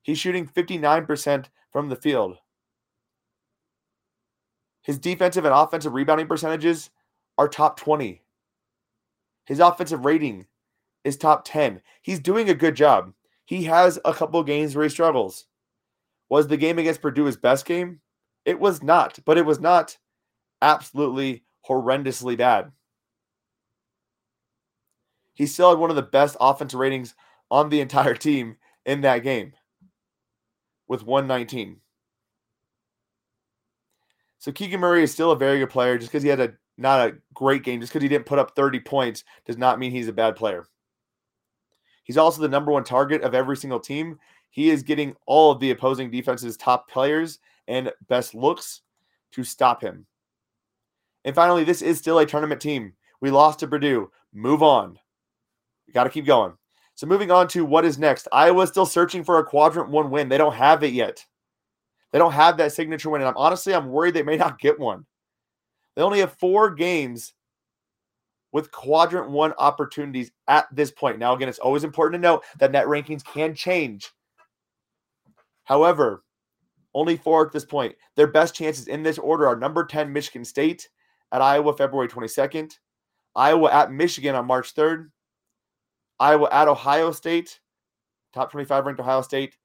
He's 0.02 0.18
shooting 0.18 0.46
59% 0.46 1.46
from 1.70 1.88
the 1.88 1.96
field. 1.96 2.36
His 4.82 4.98
defensive 4.98 5.46
and 5.46 5.54
offensive 5.54 5.94
rebounding 5.94 6.26
percentages 6.26 6.90
are 7.38 7.48
top 7.48 7.80
20. 7.80 8.20
His 9.46 9.60
offensive 9.60 10.04
rating 10.04 10.46
is 11.04 11.16
top 11.16 11.46
10. 11.46 11.80
He's 12.02 12.20
doing 12.20 12.50
a 12.50 12.54
good 12.54 12.74
job. 12.74 13.14
He 13.46 13.64
has 13.64 13.98
a 14.04 14.12
couple 14.12 14.44
games 14.44 14.76
where 14.76 14.82
he 14.84 14.90
struggles. 14.90 15.46
Was 16.32 16.46
the 16.46 16.56
game 16.56 16.78
against 16.78 17.02
Purdue 17.02 17.26
his 17.26 17.36
best 17.36 17.66
game? 17.66 18.00
It 18.46 18.58
was 18.58 18.82
not, 18.82 19.18
but 19.26 19.36
it 19.36 19.44
was 19.44 19.60
not 19.60 19.98
absolutely 20.62 21.44
horrendously 21.68 22.38
bad. 22.38 22.72
He 25.34 25.44
still 25.44 25.68
had 25.68 25.78
one 25.78 25.90
of 25.90 25.96
the 25.96 26.00
best 26.00 26.38
offensive 26.40 26.80
ratings 26.80 27.14
on 27.50 27.68
the 27.68 27.82
entire 27.82 28.14
team 28.14 28.56
in 28.86 29.02
that 29.02 29.18
game 29.18 29.52
with 30.88 31.04
119. 31.04 31.82
So 34.38 34.52
Keegan 34.52 34.80
Murray 34.80 35.02
is 35.02 35.12
still 35.12 35.32
a 35.32 35.36
very 35.36 35.58
good 35.58 35.68
player. 35.68 35.98
Just 35.98 36.10
because 36.10 36.22
he 36.22 36.30
had 36.30 36.40
a 36.40 36.54
not 36.78 37.10
a 37.10 37.16
great 37.34 37.62
game, 37.62 37.80
just 37.80 37.92
because 37.92 38.04
he 38.04 38.08
didn't 38.08 38.24
put 38.24 38.38
up 38.38 38.56
30 38.56 38.80
points, 38.80 39.22
does 39.44 39.58
not 39.58 39.78
mean 39.78 39.90
he's 39.90 40.08
a 40.08 40.14
bad 40.14 40.36
player. 40.36 40.64
He's 42.04 42.16
also 42.16 42.40
the 42.40 42.48
number 42.48 42.72
one 42.72 42.84
target 42.84 43.20
of 43.20 43.34
every 43.34 43.58
single 43.58 43.80
team. 43.80 44.18
He 44.52 44.68
is 44.68 44.82
getting 44.82 45.16
all 45.26 45.50
of 45.50 45.60
the 45.60 45.70
opposing 45.70 46.10
defense's 46.10 46.58
top 46.58 46.88
players 46.88 47.38
and 47.68 47.90
best 48.08 48.34
looks 48.34 48.82
to 49.32 49.42
stop 49.42 49.82
him. 49.82 50.06
And 51.24 51.34
finally, 51.34 51.64
this 51.64 51.80
is 51.80 51.98
still 51.98 52.18
a 52.18 52.26
tournament 52.26 52.60
team. 52.60 52.92
We 53.22 53.30
lost 53.30 53.60
to 53.60 53.66
Purdue. 53.66 54.10
Move 54.34 54.62
on. 54.62 54.98
We 55.86 55.94
got 55.94 56.04
to 56.04 56.10
keep 56.10 56.26
going. 56.26 56.52
So 56.94 57.06
moving 57.06 57.30
on 57.30 57.48
to 57.48 57.64
what 57.64 57.86
is 57.86 57.98
next. 57.98 58.28
Iowa's 58.30 58.68
still 58.68 58.84
searching 58.84 59.24
for 59.24 59.38
a 59.38 59.44
quadrant 59.44 59.88
one 59.88 60.10
win. 60.10 60.28
They 60.28 60.38
don't 60.38 60.54
have 60.54 60.82
it 60.82 60.92
yet. 60.92 61.24
They 62.12 62.18
don't 62.18 62.32
have 62.32 62.58
that 62.58 62.72
signature 62.72 63.08
win. 63.08 63.22
And 63.22 63.28
I'm 63.28 63.36
honestly, 63.38 63.74
I'm 63.74 63.88
worried 63.88 64.12
they 64.12 64.22
may 64.22 64.36
not 64.36 64.60
get 64.60 64.78
one. 64.78 65.06
They 65.96 66.02
only 66.02 66.20
have 66.20 66.34
four 66.34 66.74
games 66.74 67.32
with 68.52 68.70
quadrant 68.70 69.30
one 69.30 69.54
opportunities 69.56 70.30
at 70.46 70.66
this 70.70 70.90
point. 70.90 71.18
Now, 71.18 71.34
again, 71.34 71.48
it's 71.48 71.58
always 71.58 71.84
important 71.84 72.20
to 72.20 72.28
note 72.28 72.44
that 72.58 72.72
net 72.72 72.84
rankings 72.84 73.24
can 73.24 73.54
change. 73.54 74.12
However, 75.64 76.24
only 76.94 77.16
four 77.16 77.46
at 77.46 77.52
this 77.52 77.64
point. 77.64 77.94
Their 78.16 78.26
best 78.26 78.54
chances 78.54 78.88
in 78.88 79.02
this 79.02 79.18
order 79.18 79.46
are 79.46 79.56
number 79.56 79.84
10, 79.84 80.12
Michigan 80.12 80.44
State 80.44 80.88
at 81.32 81.40
Iowa, 81.40 81.74
February 81.74 82.08
22nd, 82.08 82.72
Iowa 83.34 83.72
at 83.72 83.92
Michigan 83.92 84.34
on 84.34 84.46
March 84.46 84.74
3rd, 84.74 85.08
Iowa 86.20 86.48
at 86.52 86.68
Ohio 86.68 87.12
State, 87.12 87.60
top 88.34 88.50
25 88.50 88.86
ranked 88.86 89.00
Ohio 89.00 89.22
State 89.22 89.56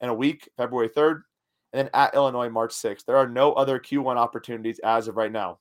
in 0.00 0.08
a 0.08 0.14
week, 0.14 0.48
February 0.56 0.88
3rd, 0.88 1.22
and 1.72 1.80
then 1.80 1.90
at 1.92 2.14
Illinois, 2.14 2.48
March 2.48 2.72
6th. 2.72 3.04
There 3.04 3.16
are 3.16 3.28
no 3.28 3.52
other 3.52 3.78
Q1 3.78 4.16
opportunities 4.16 4.78
as 4.84 5.08
of 5.08 5.16
right 5.16 5.32
now. 5.32 5.58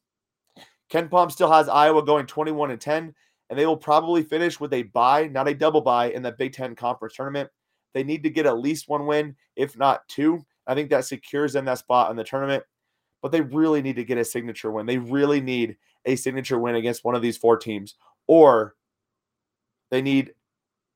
KenPom 0.92 1.32
still 1.32 1.52
has 1.52 1.68
Iowa 1.68 2.06
going 2.06 2.28
21 2.28 2.72
and 2.72 2.80
10, 2.80 3.14
and 3.50 3.60
they 3.60 3.66
will 3.66 3.78
probably 3.78 4.22
finish 4.22 4.60
with 4.60 4.74
a 4.74 4.84
bye, 4.84 5.28
not 5.28 5.48
a 5.48 5.54
double 5.54 5.82
bye, 5.82 6.12
in 6.12 6.22
the 6.22 6.32
Big 6.32 6.54
Ten 6.54 6.76
Conference 6.76 7.16
tournament. 7.16 7.50
They 7.96 8.04
need 8.04 8.24
to 8.24 8.30
get 8.30 8.46
at 8.46 8.60
least 8.60 8.90
one 8.90 9.08
win, 9.08 9.38
if 9.56 9.78
not 9.78 10.08
two. 10.10 10.46
I 10.68 10.76
think 10.76 10.90
that 10.90 11.06
secures 11.06 11.54
them 11.54 11.66
that 11.66 11.80
spot 11.80 12.12
in 12.12 12.18
the 12.18 12.26
tournament. 12.26 12.64
But 13.22 13.32
they 13.32 13.42
really 13.42 13.82
need 13.82 13.96
to 13.96 14.04
get 14.04 14.18
a 14.20 14.26
signature 14.26 14.70
win. 14.70 14.86
They 14.86 14.98
really 14.98 15.40
need 15.40 15.78
a 16.06 16.18
signature 16.18 16.60
win 16.60 16.76
against 16.76 17.06
one 17.06 17.16
of 17.16 17.22
these 17.22 17.38
four 17.38 17.58
teams, 17.58 17.96
or 18.28 18.76
they 19.90 20.02
need 20.02 20.34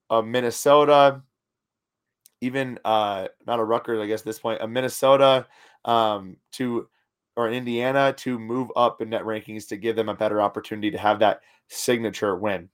a 0.09 0.21
Minnesota, 0.21 1.21
even 2.41 2.77
uh, 2.83 3.29
not 3.47 3.59
a 3.59 3.63
Rutgers, 3.63 4.01
I 4.01 4.05
guess, 4.05 4.21
at 4.21 4.25
this 4.25 4.39
point, 4.39 4.62
a 4.62 4.67
Minnesota 4.67 5.47
um, 5.85 6.35
to 6.53 6.89
or 7.38 7.47
an 7.47 7.53
Indiana 7.53 8.12
to 8.17 8.38
move 8.38 8.69
up 8.75 9.01
in 9.01 9.09
net 9.09 9.23
rankings 9.23 9.69
to 9.69 9.77
give 9.77 9.95
them 9.95 10.09
a 10.09 10.15
better 10.15 10.41
opportunity 10.41 10.91
to 10.91 10.97
have 10.97 11.19
that 11.19 11.39
signature 11.69 12.35
win. 12.35 12.67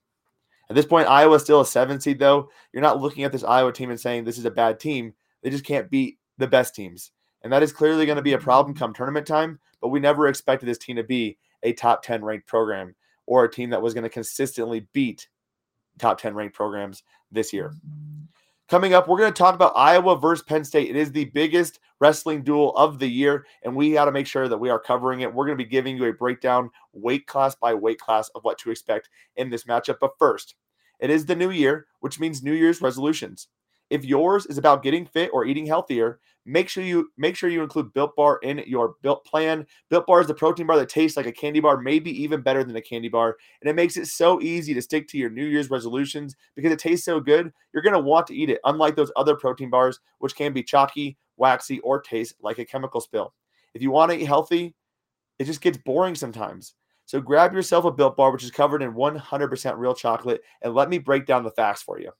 At 0.68 0.74
this 0.74 0.86
point, 0.86 1.08
Iowa's 1.08 1.42
still 1.42 1.60
a 1.60 1.66
seven 1.66 2.00
seed, 2.00 2.18
though. 2.18 2.50
You're 2.72 2.82
not 2.82 3.00
looking 3.00 3.24
at 3.24 3.32
this 3.32 3.44
Iowa 3.44 3.72
team 3.72 3.90
and 3.90 4.00
saying 4.00 4.24
this 4.24 4.38
is 4.38 4.44
a 4.44 4.50
bad 4.50 4.80
team. 4.80 5.14
They 5.42 5.50
just 5.50 5.64
can't 5.64 5.90
beat 5.90 6.18
the 6.38 6.48
best 6.48 6.74
teams. 6.74 7.12
And 7.42 7.52
that 7.52 7.62
is 7.62 7.72
clearly 7.72 8.06
going 8.06 8.16
to 8.16 8.22
be 8.22 8.32
a 8.32 8.38
problem 8.38 8.74
come 8.74 8.92
tournament 8.92 9.26
time. 9.26 9.60
But 9.80 9.88
we 9.88 10.00
never 10.00 10.26
expected 10.26 10.66
this 10.66 10.78
team 10.78 10.96
to 10.96 11.04
be 11.04 11.38
a 11.62 11.72
top 11.72 12.02
10 12.02 12.24
ranked 12.24 12.48
program 12.48 12.94
or 13.26 13.44
a 13.44 13.50
team 13.50 13.70
that 13.70 13.82
was 13.82 13.94
going 13.94 14.04
to 14.04 14.10
consistently 14.10 14.88
beat 14.92 15.28
top 15.98 16.20
10 16.20 16.34
ranked 16.34 16.54
programs 16.54 17.02
this 17.30 17.52
year. 17.52 17.74
Coming 18.68 18.94
up, 18.94 19.06
we're 19.06 19.18
going 19.18 19.32
to 19.32 19.38
talk 19.38 19.54
about 19.54 19.74
Iowa 19.76 20.18
versus 20.18 20.42
Penn 20.42 20.64
State. 20.64 20.90
It 20.90 20.96
is 20.96 21.12
the 21.12 21.26
biggest 21.26 21.78
wrestling 22.00 22.42
duel 22.42 22.74
of 22.74 22.98
the 22.98 23.06
year, 23.06 23.46
and 23.62 23.76
we 23.76 23.92
got 23.92 24.06
to 24.06 24.10
make 24.12 24.26
sure 24.26 24.48
that 24.48 24.58
we 24.58 24.70
are 24.70 24.80
covering 24.80 25.20
it. 25.20 25.32
We're 25.32 25.46
going 25.46 25.56
to 25.56 25.64
be 25.64 25.70
giving 25.70 25.96
you 25.96 26.06
a 26.06 26.12
breakdown, 26.12 26.70
weight 26.92 27.28
class 27.28 27.54
by 27.54 27.74
weight 27.74 28.00
class, 28.00 28.28
of 28.34 28.42
what 28.42 28.58
to 28.58 28.72
expect 28.72 29.08
in 29.36 29.50
this 29.50 29.64
matchup. 29.64 29.98
But 30.00 30.18
first, 30.18 30.56
it 30.98 31.10
is 31.10 31.26
the 31.26 31.36
new 31.36 31.50
year, 31.50 31.86
which 32.00 32.18
means 32.18 32.42
New 32.42 32.54
Year's 32.54 32.82
resolutions. 32.82 33.46
If 33.90 34.04
yours 34.04 34.46
is 34.46 34.58
about 34.58 34.82
getting 34.82 35.06
fit 35.06 35.30
or 35.32 35.44
eating 35.44 35.66
healthier, 35.66 36.18
make 36.44 36.68
sure 36.68 36.82
you 36.82 37.08
make 37.16 37.36
sure 37.36 37.48
you 37.48 37.62
include 37.62 37.92
Built 37.92 38.16
Bar 38.16 38.38
in 38.42 38.62
your 38.66 38.94
Built 39.02 39.24
plan. 39.24 39.66
Built 39.90 40.06
Bar 40.06 40.20
is 40.20 40.26
the 40.26 40.34
protein 40.34 40.66
bar 40.66 40.76
that 40.76 40.88
tastes 40.88 41.16
like 41.16 41.26
a 41.26 41.32
candy 41.32 41.60
bar, 41.60 41.76
maybe 41.80 42.10
even 42.22 42.40
better 42.40 42.64
than 42.64 42.76
a 42.76 42.80
candy 42.80 43.08
bar, 43.08 43.36
and 43.60 43.70
it 43.70 43.76
makes 43.76 43.96
it 43.96 44.06
so 44.06 44.40
easy 44.40 44.74
to 44.74 44.82
stick 44.82 45.06
to 45.08 45.18
your 45.18 45.30
New 45.30 45.44
Year's 45.44 45.70
resolutions 45.70 46.34
because 46.54 46.72
it 46.72 46.78
tastes 46.78 47.04
so 47.04 47.20
good. 47.20 47.52
You're 47.72 47.82
going 47.82 47.92
to 47.92 48.00
want 48.00 48.26
to 48.28 48.34
eat 48.34 48.50
it, 48.50 48.60
unlike 48.64 48.96
those 48.96 49.12
other 49.14 49.36
protein 49.36 49.70
bars 49.70 50.00
which 50.18 50.34
can 50.34 50.52
be 50.52 50.62
chalky, 50.62 51.16
waxy, 51.36 51.78
or 51.80 52.00
taste 52.00 52.34
like 52.40 52.58
a 52.58 52.64
chemical 52.64 53.00
spill. 53.00 53.34
If 53.74 53.82
you 53.82 53.90
want 53.90 54.10
to 54.10 54.18
eat 54.18 54.24
healthy, 54.24 54.74
it 55.38 55.44
just 55.44 55.60
gets 55.60 55.78
boring 55.78 56.14
sometimes. 56.14 56.74
So 57.04 57.20
grab 57.20 57.52
yourself 57.52 57.84
a 57.84 57.92
Built 57.92 58.16
Bar 58.16 58.32
which 58.32 58.42
is 58.42 58.50
covered 58.50 58.82
in 58.82 58.94
100% 58.94 59.78
real 59.78 59.94
chocolate 59.94 60.40
and 60.62 60.74
let 60.74 60.88
me 60.88 60.98
break 60.98 61.24
down 61.24 61.44
the 61.44 61.52
facts 61.52 61.82
for 61.82 62.00
you. 62.00 62.10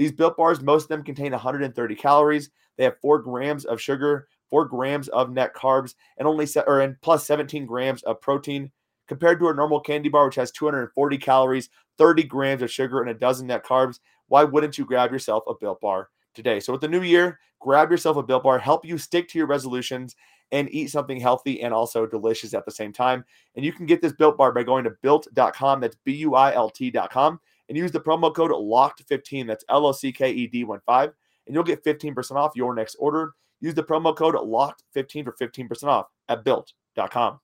These 0.00 0.12
built 0.12 0.38
bars, 0.38 0.62
most 0.62 0.84
of 0.84 0.88
them 0.88 1.02
contain 1.02 1.32
130 1.32 1.94
calories. 1.94 2.48
They 2.78 2.84
have 2.84 2.98
four 3.02 3.18
grams 3.18 3.66
of 3.66 3.82
sugar, 3.82 4.28
four 4.48 4.64
grams 4.64 5.08
of 5.08 5.30
net 5.30 5.54
carbs, 5.54 5.94
and 6.16 6.26
only 6.26 6.46
se- 6.46 6.64
or 6.66 6.80
and 6.80 6.98
plus 7.02 7.26
17 7.26 7.66
grams 7.66 8.02
of 8.04 8.18
protein. 8.22 8.70
Compared 9.08 9.38
to 9.40 9.48
a 9.50 9.54
normal 9.54 9.80
candy 9.80 10.08
bar, 10.08 10.24
which 10.24 10.36
has 10.36 10.52
240 10.52 11.18
calories, 11.18 11.68
30 11.98 12.22
grams 12.22 12.62
of 12.62 12.70
sugar, 12.70 13.02
and 13.02 13.10
a 13.10 13.14
dozen 13.14 13.48
net 13.48 13.62
carbs, 13.62 13.98
why 14.28 14.42
wouldn't 14.42 14.78
you 14.78 14.86
grab 14.86 15.12
yourself 15.12 15.44
a 15.46 15.52
built 15.60 15.82
bar? 15.82 16.08
today. 16.34 16.60
So 16.60 16.72
with 16.72 16.80
the 16.80 16.88
new 16.88 17.02
year, 17.02 17.38
grab 17.60 17.90
yourself 17.90 18.16
a 18.16 18.22
Built 18.22 18.44
Bar, 18.44 18.58
help 18.58 18.84
you 18.84 18.98
stick 18.98 19.28
to 19.30 19.38
your 19.38 19.46
resolutions 19.46 20.16
and 20.52 20.72
eat 20.72 20.88
something 20.90 21.20
healthy 21.20 21.60
and 21.62 21.72
also 21.72 22.06
delicious 22.06 22.54
at 22.54 22.64
the 22.64 22.70
same 22.70 22.92
time. 22.92 23.24
And 23.54 23.64
you 23.64 23.72
can 23.72 23.86
get 23.86 24.02
this 24.02 24.12
Built 24.12 24.36
Bar 24.36 24.52
by 24.52 24.62
going 24.62 24.84
to 24.84 24.92
built.com. 25.02 25.80
That's 25.80 25.96
B 26.04 26.12
U 26.14 26.34
I 26.34 26.54
L 26.54 26.70
T.com 26.70 27.40
and 27.70 27.78
use 27.78 27.92
the 27.92 28.00
promo 28.00 28.34
code 28.34 28.50
LOCKED15. 28.50 29.46
That's 29.46 29.64
L 29.68 29.86
O 29.86 29.92
C 29.92 30.12
K 30.12 30.30
E 30.30 30.48
D 30.48 30.64
1 30.64 30.80
5. 30.84 31.12
And 31.46 31.54
you'll 31.54 31.64
get 31.64 31.84
15% 31.84 32.32
off 32.32 32.52
your 32.54 32.74
next 32.74 32.96
order. 32.96 33.32
Use 33.60 33.74
the 33.74 33.84
promo 33.84 34.14
code 34.14 34.34
LOCKED15 34.34 35.24
for 35.24 35.32
15% 35.40 35.84
off 35.84 36.06
at 36.28 36.44
built.com. 36.44 37.38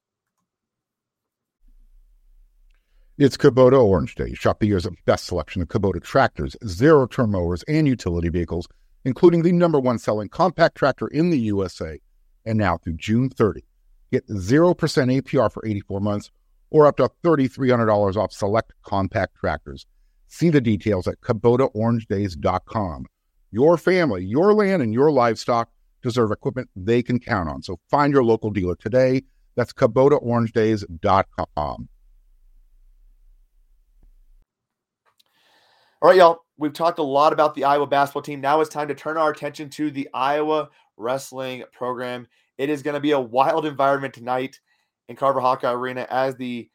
It's 3.19 3.37
Kubota 3.37 3.83
Orange 3.83 4.15
Day. 4.17 4.35
Shop 4.35 4.59
the 4.59 4.67
year's 4.67 4.87
best 5.07 5.27
selection 5.27 5.62
of 5.62 5.69
Kubota 5.69 6.03
tractors, 6.03 6.57
zero 6.67 7.07
turn 7.07 7.31
mowers, 7.31 7.62
and 7.69 7.87
utility 7.87 8.29
vehicles, 8.29 8.69
including 9.05 9.43
the 9.43 9.53
number 9.53 9.79
one 9.79 9.99
selling 9.99 10.29
compact 10.29 10.77
tractor 10.77 11.07
in 11.07 11.31
the 11.31 11.39
USA. 11.39 12.01
And 12.45 12.59
now 12.59 12.79
through 12.79 12.97
June 12.97 13.31
30, 13.31 13.65
get 14.12 14.27
0% 14.27 14.75
APR 14.75 15.53
for 15.53 15.65
84 15.65 16.01
months 16.01 16.31
or 16.71 16.87
up 16.87 16.97
to 16.97 17.09
$3,300 17.25 18.17
off 18.17 18.33
select 18.33 18.73
compact 18.83 19.37
tractors. 19.37 19.87
See 20.29 20.51
the 20.51 20.61
details 20.61 21.07
at 21.07 21.21
KubotaOrangeDays.com. 21.21 23.07
Your 23.53 23.79
family, 23.79 24.25
your 24.25 24.55
land, 24.55 24.83
and 24.83 24.93
your 24.93 25.11
livestock 25.11 25.71
deserve 26.03 26.31
equipment 26.31 26.69
they 26.77 27.03
can 27.03 27.19
count 27.19 27.49
on. 27.49 27.62
So 27.62 27.81
find 27.91 28.12
your 28.12 28.25
local 28.25 28.51
dealer 28.51 28.77
today. 28.77 29.23
That's 29.55 29.73
KubotaOrangeDays.com. 29.73 31.89
All 36.03 36.11
right, 36.11 36.19
y'all. 36.19 36.41
We've 36.59 36.73
talked 36.73 36.99
a 36.99 37.03
lot 37.03 37.35
about 37.35 37.55
the 37.55 37.65
Iowa 37.65 37.87
basketball 37.87 38.23
team. 38.23 38.41
Now 38.41 38.61
it's 38.61 38.71
time 38.71 38.89
to 38.89 38.95
turn 38.95 39.19
our 39.19 39.31
attention 39.31 39.69
to 39.71 39.91
the 39.91 40.09
Iowa 40.15 40.71
wrestling 40.97 41.65
program. 41.73 42.27
It 42.57 42.71
is 42.71 42.83
going 42.83 42.95
to 42.95 43.01
be 43.01 43.11
a 43.11 43.21
wild 43.21 43.67
environment 43.67 44.15
tonight 44.15 44.59
in 45.09 45.17
Carver 45.17 45.41
Hawkeye 45.41 45.73
Arena 45.73 46.07
as 46.09 46.35
the 46.37 46.71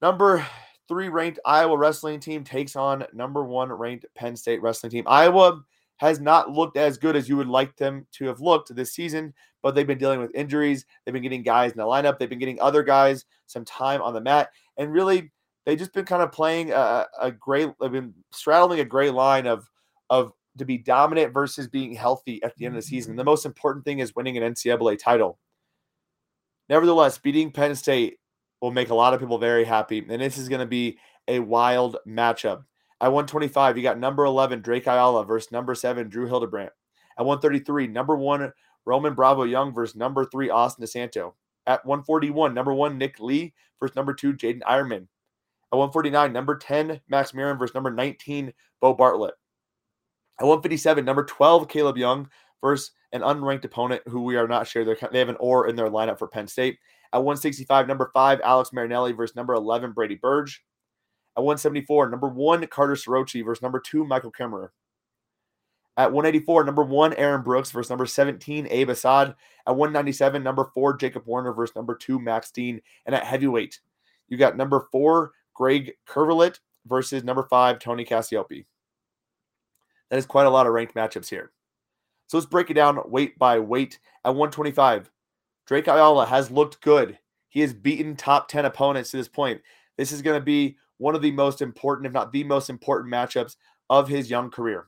number 0.00 0.44
three 0.92 1.08
ranked 1.08 1.40
Iowa 1.46 1.78
wrestling 1.78 2.20
team 2.20 2.44
takes 2.44 2.76
on 2.76 3.06
number 3.14 3.42
one 3.42 3.72
ranked 3.72 4.04
Penn 4.14 4.36
State 4.36 4.60
wrestling 4.60 4.90
team. 4.90 5.04
Iowa 5.06 5.62
has 5.96 6.20
not 6.20 6.50
looked 6.50 6.76
as 6.76 6.98
good 6.98 7.16
as 7.16 7.30
you 7.30 7.36
would 7.38 7.48
like 7.48 7.74
them 7.78 8.06
to 8.12 8.26
have 8.26 8.42
looked 8.42 8.74
this 8.74 8.92
season, 8.92 9.32
but 9.62 9.74
they've 9.74 9.86
been 9.86 9.96
dealing 9.96 10.20
with 10.20 10.34
injuries. 10.34 10.84
They've 11.04 11.14
been 11.14 11.22
getting 11.22 11.42
guys 11.42 11.72
in 11.72 11.78
the 11.78 11.84
lineup. 11.84 12.18
They've 12.18 12.28
been 12.28 12.38
getting 12.38 12.60
other 12.60 12.82
guys 12.82 13.24
some 13.46 13.64
time 13.64 14.02
on 14.02 14.12
the 14.12 14.20
mat. 14.20 14.50
And 14.76 14.92
really, 14.92 15.32
they've 15.64 15.78
just 15.78 15.94
been 15.94 16.04
kind 16.04 16.22
of 16.22 16.30
playing 16.30 16.72
a, 16.72 17.06
a 17.18 17.32
great, 17.32 17.70
they've 17.80 17.90
been 17.90 18.12
straddling 18.30 18.80
a 18.80 18.84
gray 18.84 19.08
line 19.08 19.46
of, 19.46 19.66
of 20.10 20.34
to 20.58 20.66
be 20.66 20.76
dominant 20.76 21.32
versus 21.32 21.68
being 21.68 21.94
healthy 21.94 22.42
at 22.42 22.54
the 22.56 22.66
end 22.66 22.76
of 22.76 22.82
the 22.82 22.86
season. 22.86 23.12
Mm-hmm. 23.12 23.18
The 23.18 23.24
most 23.24 23.46
important 23.46 23.86
thing 23.86 24.00
is 24.00 24.14
winning 24.14 24.36
an 24.36 24.52
NCAA 24.52 24.98
title. 24.98 25.38
Nevertheless, 26.68 27.16
beating 27.16 27.50
Penn 27.50 27.74
State 27.74 28.18
will 28.62 28.70
make 28.70 28.88
a 28.88 28.94
lot 28.94 29.12
of 29.12 29.20
people 29.20 29.36
very 29.36 29.64
happy. 29.64 29.98
And 29.98 30.22
this 30.22 30.38
is 30.38 30.48
going 30.48 30.60
to 30.60 30.66
be 30.66 30.96
a 31.28 31.40
wild 31.40 31.98
matchup. 32.08 32.64
At 33.00 33.08
125, 33.08 33.76
you 33.76 33.82
got 33.82 33.98
number 33.98 34.24
11, 34.24 34.62
Drake 34.62 34.86
Ayala 34.86 35.24
versus 35.24 35.50
number 35.50 35.74
7, 35.74 36.08
Drew 36.08 36.26
Hildebrandt. 36.26 36.72
At 37.18 37.26
133, 37.26 37.88
number 37.88 38.16
1, 38.16 38.52
Roman 38.86 39.14
Bravo 39.14 39.42
Young 39.42 39.74
versus 39.74 39.96
number 39.96 40.24
3, 40.24 40.50
Austin 40.50 40.84
DeSanto. 40.84 41.32
At 41.66 41.84
141, 41.84 42.54
number 42.54 42.72
1, 42.72 42.96
Nick 42.96 43.18
Lee 43.18 43.52
versus 43.80 43.96
number 43.96 44.14
2, 44.14 44.34
Jaydin 44.34 44.62
Eierman. 44.62 45.08
At 45.72 45.78
149, 45.78 46.32
number 46.32 46.56
10, 46.56 47.00
Max 47.08 47.32
Murin 47.32 47.58
versus 47.58 47.74
number 47.74 47.90
19, 47.90 48.52
Beau 48.80 48.94
Bartlett. 48.94 49.34
At 50.38 50.46
157, 50.46 51.04
number 51.04 51.24
12, 51.24 51.66
Kaleb 51.66 51.98
Young 51.98 52.30
versus 52.60 52.92
an 53.12 53.22
unranked 53.22 53.64
opponent 53.64 54.02
who 54.06 54.22
we 54.22 54.36
are 54.36 54.46
not 54.46 54.68
sure. 54.68 54.84
They 54.84 55.18
have 55.18 55.28
an 55.28 55.36
or 55.40 55.66
in 55.66 55.74
their 55.74 55.90
lineup 55.90 56.18
for 56.18 56.28
Penn 56.28 56.46
State. 56.46 56.78
At 57.12 57.18
165, 57.18 57.86
number 57.86 58.10
5, 58.12 58.40
Alex 58.42 58.72
Marinelli 58.72 59.12
versus 59.12 59.36
number 59.36 59.54
11, 59.54 59.92
Brady 59.92 60.14
Berge. 60.14 60.64
At 61.36 61.42
174, 61.42 62.10
number 62.10 62.28
1, 62.28 62.66
Carter 62.68 62.94
Starocci 62.94 63.44
versus 63.44 63.62
number 63.62 63.80
2, 63.80 64.04
Michael 64.04 64.32
Kemerer. 64.32 64.68
At 65.96 66.12
184, 66.12 66.64
number 66.64 66.82
1, 66.82 67.12
Aaron 67.14 67.42
Brooks 67.42 67.70
versus 67.70 67.90
number 67.90 68.06
17, 68.06 68.66
Abe 68.70 68.88
Assad. 68.88 69.34
At 69.66 69.76
197, 69.76 70.42
number 70.42 70.70
4, 70.72 70.96
Jacob 70.96 71.24
Warner 71.26 71.52
versus 71.52 71.76
number 71.76 71.94
2, 71.94 72.18
Max 72.18 72.50
Dean. 72.50 72.80
And 73.04 73.14
at 73.14 73.24
heavyweight, 73.24 73.80
you 74.28 74.38
got 74.38 74.56
number 74.56 74.88
4, 74.90 75.32
Greg 75.54 75.92
Kerkvliet 76.08 76.60
versus 76.86 77.24
number 77.24 77.42
5, 77.42 77.78
Tony 77.78 78.06
Cassioppi. 78.06 78.64
That 80.08 80.16
is 80.18 80.24
quite 80.24 80.46
a 80.46 80.50
lot 80.50 80.66
of 80.66 80.72
ranked 80.72 80.94
matchups 80.94 81.28
here. 81.28 81.52
So 82.26 82.38
let's 82.38 82.48
break 82.48 82.70
it 82.70 82.74
down 82.74 82.98
weight 83.04 83.38
by 83.38 83.58
weight. 83.58 83.98
At 84.24 84.30
125, 84.30 85.10
Drake 85.66 85.86
Ayala 85.86 86.26
has 86.26 86.50
looked 86.50 86.80
good. 86.80 87.18
He 87.48 87.60
has 87.60 87.72
beaten 87.72 88.16
top 88.16 88.48
10 88.48 88.64
opponents 88.64 89.10
to 89.10 89.16
this 89.16 89.28
point. 89.28 89.60
This 89.96 90.12
is 90.12 90.22
going 90.22 90.40
to 90.40 90.44
be 90.44 90.76
one 90.98 91.14
of 91.14 91.22
the 91.22 91.32
most 91.32 91.60
important, 91.60 92.06
if 92.06 92.12
not 92.12 92.32
the 92.32 92.44
most 92.44 92.70
important 92.70 93.12
matchups 93.12 93.56
of 93.90 94.08
his 94.08 94.30
young 94.30 94.50
career. 94.50 94.86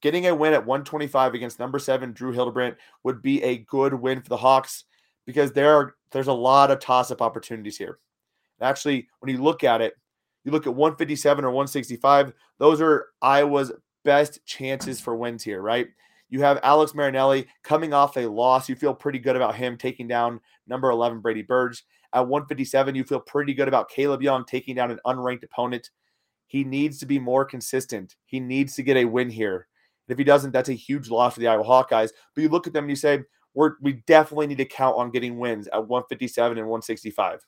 Getting 0.00 0.26
a 0.26 0.34
win 0.34 0.52
at 0.52 0.64
125 0.64 1.34
against 1.34 1.58
number 1.58 1.78
seven, 1.78 2.12
Drew 2.12 2.32
Hildebrandt, 2.32 2.76
would 3.02 3.22
be 3.22 3.42
a 3.42 3.58
good 3.58 3.94
win 3.94 4.22
for 4.22 4.28
the 4.28 4.36
Hawks 4.36 4.84
because 5.26 5.52
there 5.52 5.74
are 5.74 5.94
there's 6.12 6.28
a 6.28 6.32
lot 6.32 6.70
of 6.70 6.78
toss-up 6.78 7.20
opportunities 7.20 7.76
here. 7.76 7.98
Actually, 8.60 9.08
when 9.20 9.34
you 9.34 9.42
look 9.42 9.64
at 9.64 9.80
it, 9.80 9.94
you 10.44 10.52
look 10.52 10.66
at 10.66 10.74
157 10.74 11.44
or 11.44 11.50
165, 11.50 12.32
those 12.58 12.80
are 12.80 13.08
Iowa's 13.20 13.72
best 14.04 14.44
chances 14.46 15.00
for 15.00 15.16
wins 15.16 15.42
here, 15.42 15.60
right? 15.60 15.88
You 16.28 16.42
have 16.42 16.58
Alex 16.62 16.94
Marinelli 16.94 17.46
coming 17.62 17.94
off 17.94 18.16
a 18.16 18.26
loss. 18.26 18.68
You 18.68 18.74
feel 18.74 18.94
pretty 18.94 19.18
good 19.18 19.36
about 19.36 19.54
him 19.54 19.76
taking 19.76 20.08
down 20.08 20.40
number 20.66 20.90
11, 20.90 21.20
Brady 21.20 21.42
Berge. 21.42 21.84
At 22.12 22.26
157, 22.26 22.94
you 22.94 23.04
feel 23.04 23.20
pretty 23.20 23.54
good 23.54 23.68
about 23.68 23.90
Kaleb 23.90 24.22
Young 24.22 24.44
taking 24.44 24.74
down 24.74 24.90
an 24.90 25.00
unranked 25.06 25.44
opponent. 25.44 25.90
He 26.46 26.64
needs 26.64 26.98
to 26.98 27.06
be 27.06 27.18
more 27.18 27.44
consistent. 27.44 28.16
He 28.24 28.40
needs 28.40 28.74
to 28.76 28.82
get 28.82 28.96
a 28.96 29.04
win 29.04 29.30
here. 29.30 29.68
And 30.08 30.14
if 30.14 30.18
he 30.18 30.24
doesn't, 30.24 30.52
that's 30.52 30.68
a 30.68 30.74
huge 30.74 31.10
loss 31.10 31.34
for 31.34 31.40
the 31.40 31.48
Iowa 31.48 31.64
Hawkeyes. 31.64 32.10
But 32.34 32.42
you 32.42 32.48
look 32.48 32.66
at 32.66 32.72
them 32.72 32.84
and 32.84 32.90
you 32.90 32.96
say, 32.96 33.22
we're, 33.54 33.72
we 33.80 34.04
definitely 34.06 34.46
need 34.46 34.58
to 34.58 34.64
count 34.64 34.96
on 34.96 35.10
getting 35.10 35.38
wins 35.38 35.66
at 35.68 35.88
157 35.88 36.58
and 36.58 36.66
165. 36.66 37.40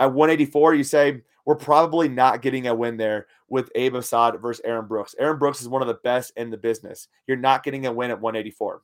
At 0.00 0.12
184, 0.12 0.74
you 0.74 0.84
say, 0.84 1.22
we're 1.48 1.56
probably 1.56 2.10
not 2.10 2.42
getting 2.42 2.66
a 2.66 2.74
win 2.74 2.98
there 2.98 3.26
with 3.48 3.70
Abe 3.74 3.94
Assad 3.94 4.38
versus 4.38 4.60
Aaron 4.66 4.86
Brooks. 4.86 5.14
Aaron 5.18 5.38
Brooks 5.38 5.62
is 5.62 5.68
one 5.68 5.80
of 5.80 5.88
the 5.88 5.98
best 6.04 6.30
in 6.36 6.50
the 6.50 6.58
business. 6.58 7.08
You're 7.26 7.38
not 7.38 7.64
getting 7.64 7.86
a 7.86 7.92
win 7.92 8.10
at 8.10 8.20
184. 8.20 8.82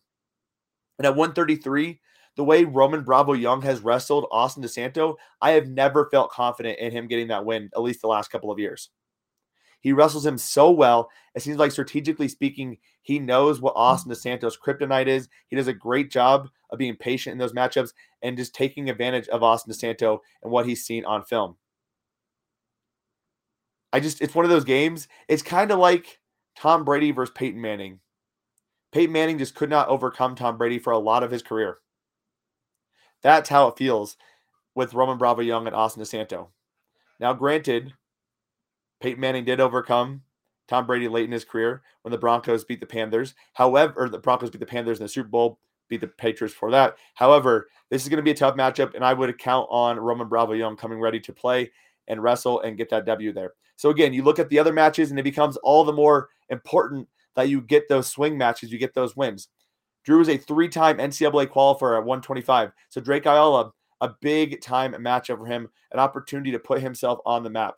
And 0.98 1.04
at 1.04 1.14
133, 1.14 2.00
the 2.38 2.44
way 2.44 2.64
Roman 2.64 3.04
Bravo 3.04 3.34
Young 3.34 3.60
has 3.60 3.82
wrestled 3.82 4.28
Austin 4.32 4.62
DeSanto, 4.62 5.16
I 5.42 5.50
have 5.50 5.68
never 5.68 6.08
felt 6.10 6.30
confident 6.30 6.78
in 6.78 6.90
him 6.90 7.06
getting 7.06 7.28
that 7.28 7.44
win, 7.44 7.68
at 7.76 7.82
least 7.82 8.00
the 8.00 8.08
last 8.08 8.30
couple 8.30 8.50
of 8.50 8.58
years. 8.58 8.88
He 9.82 9.92
wrestles 9.92 10.24
him 10.24 10.38
so 10.38 10.70
well. 10.70 11.10
It 11.34 11.42
seems 11.42 11.58
like 11.58 11.70
strategically 11.70 12.28
speaking, 12.28 12.78
he 13.02 13.18
knows 13.18 13.60
what 13.60 13.76
Austin 13.76 14.10
DeSanto's 14.10 14.56
kryptonite 14.56 15.06
is. 15.06 15.28
He 15.48 15.56
does 15.56 15.68
a 15.68 15.74
great 15.74 16.10
job 16.10 16.48
of 16.70 16.78
being 16.78 16.96
patient 16.96 17.32
in 17.32 17.38
those 17.38 17.52
matchups 17.52 17.92
and 18.22 18.38
just 18.38 18.54
taking 18.54 18.88
advantage 18.88 19.28
of 19.28 19.42
Austin 19.42 19.70
DeSanto 19.70 20.20
and 20.42 20.50
what 20.50 20.66
he's 20.66 20.86
seen 20.86 21.04
on 21.04 21.26
film. 21.26 21.56
I 23.94 24.00
just, 24.00 24.20
it's 24.20 24.34
one 24.34 24.44
of 24.44 24.50
those 24.50 24.64
games. 24.64 25.06
It's 25.28 25.40
kind 25.40 25.70
of 25.70 25.78
like 25.78 26.18
Tom 26.56 26.84
Brady 26.84 27.12
versus 27.12 27.32
Peyton 27.32 27.60
Manning. 27.60 28.00
Peyton 28.90 29.12
Manning 29.12 29.38
just 29.38 29.54
could 29.54 29.70
not 29.70 29.86
overcome 29.86 30.34
Tom 30.34 30.58
Brady 30.58 30.80
for 30.80 30.92
a 30.92 30.98
lot 30.98 31.22
of 31.22 31.30
his 31.30 31.44
career. 31.44 31.78
That's 33.22 33.48
how 33.48 33.68
it 33.68 33.78
feels 33.78 34.16
with 34.74 34.94
Roman 34.94 35.16
Bravo 35.16 35.42
Young 35.42 35.68
and 35.68 35.76
Austin 35.76 36.02
DeSanto. 36.02 36.48
Now, 37.20 37.34
granted, 37.34 37.94
Peyton 39.00 39.20
Manning 39.20 39.44
did 39.44 39.60
overcome 39.60 40.22
Tom 40.66 40.86
Brady 40.86 41.06
late 41.06 41.26
in 41.26 41.32
his 41.32 41.44
career 41.44 41.82
when 42.02 42.10
the 42.10 42.18
Broncos 42.18 42.64
beat 42.64 42.80
the 42.80 42.86
Panthers. 42.86 43.36
However, 43.52 44.08
the 44.08 44.18
Broncos 44.18 44.50
beat 44.50 44.58
the 44.58 44.66
Panthers 44.66 44.98
in 44.98 45.04
the 45.04 45.08
Super 45.08 45.28
Bowl, 45.28 45.60
beat 45.88 46.00
the 46.00 46.08
Patriots 46.08 46.52
for 46.52 46.72
that. 46.72 46.96
However, 47.14 47.68
this 47.90 48.02
is 48.02 48.08
going 48.08 48.16
to 48.16 48.24
be 48.24 48.32
a 48.32 48.34
tough 48.34 48.56
matchup, 48.56 48.96
and 48.96 49.04
I 49.04 49.12
would 49.12 49.38
count 49.38 49.68
on 49.70 50.00
Roman 50.00 50.28
Bravo 50.28 50.54
Young 50.54 50.76
coming 50.76 50.98
ready 50.98 51.20
to 51.20 51.32
play 51.32 51.70
and 52.08 52.22
wrestle 52.22 52.60
and 52.60 52.76
get 52.76 52.90
that 52.90 53.06
W 53.06 53.32
there. 53.32 53.52
So 53.76 53.90
again, 53.90 54.12
you 54.12 54.22
look 54.22 54.38
at 54.38 54.48
the 54.48 54.58
other 54.58 54.72
matches 54.72 55.10
and 55.10 55.18
it 55.18 55.24
becomes 55.24 55.56
all 55.58 55.84
the 55.84 55.92
more 55.92 56.28
important 56.48 57.08
that 57.36 57.48
you 57.48 57.60
get 57.60 57.88
those 57.88 58.06
swing 58.06 58.38
matches, 58.38 58.70
you 58.70 58.78
get 58.78 58.94
those 58.94 59.16
wins. 59.16 59.48
Drew 60.04 60.20
is 60.20 60.28
a 60.28 60.36
three-time 60.36 60.98
NCAA 60.98 61.46
qualifier 61.46 61.96
at 61.96 62.04
125. 62.04 62.72
So 62.90 63.00
Drake 63.00 63.26
Ayala, 63.26 63.72
a 64.00 64.10
big 64.20 64.60
time 64.60 64.92
matchup 64.94 65.38
for 65.38 65.46
him, 65.46 65.68
an 65.92 65.98
opportunity 65.98 66.52
to 66.52 66.58
put 66.58 66.82
himself 66.82 67.20
on 67.24 67.42
the 67.42 67.50
map. 67.50 67.76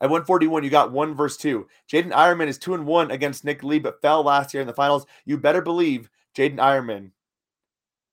At 0.00 0.10
141, 0.10 0.64
you 0.64 0.70
got 0.70 0.92
one 0.92 1.14
versus 1.14 1.38
two. 1.38 1.66
Jaydin 1.90 2.12
Eierman 2.12 2.48
is 2.48 2.58
two 2.58 2.74
and 2.74 2.86
one 2.86 3.10
against 3.10 3.44
Nick 3.44 3.62
Lee, 3.62 3.78
but 3.78 4.00
fell 4.00 4.22
last 4.22 4.52
year 4.52 4.60
in 4.60 4.66
the 4.66 4.74
finals. 4.74 5.06
You 5.24 5.38
better 5.38 5.62
believe 5.62 6.10
Jaydin 6.36 6.56
Eierman 6.56 7.10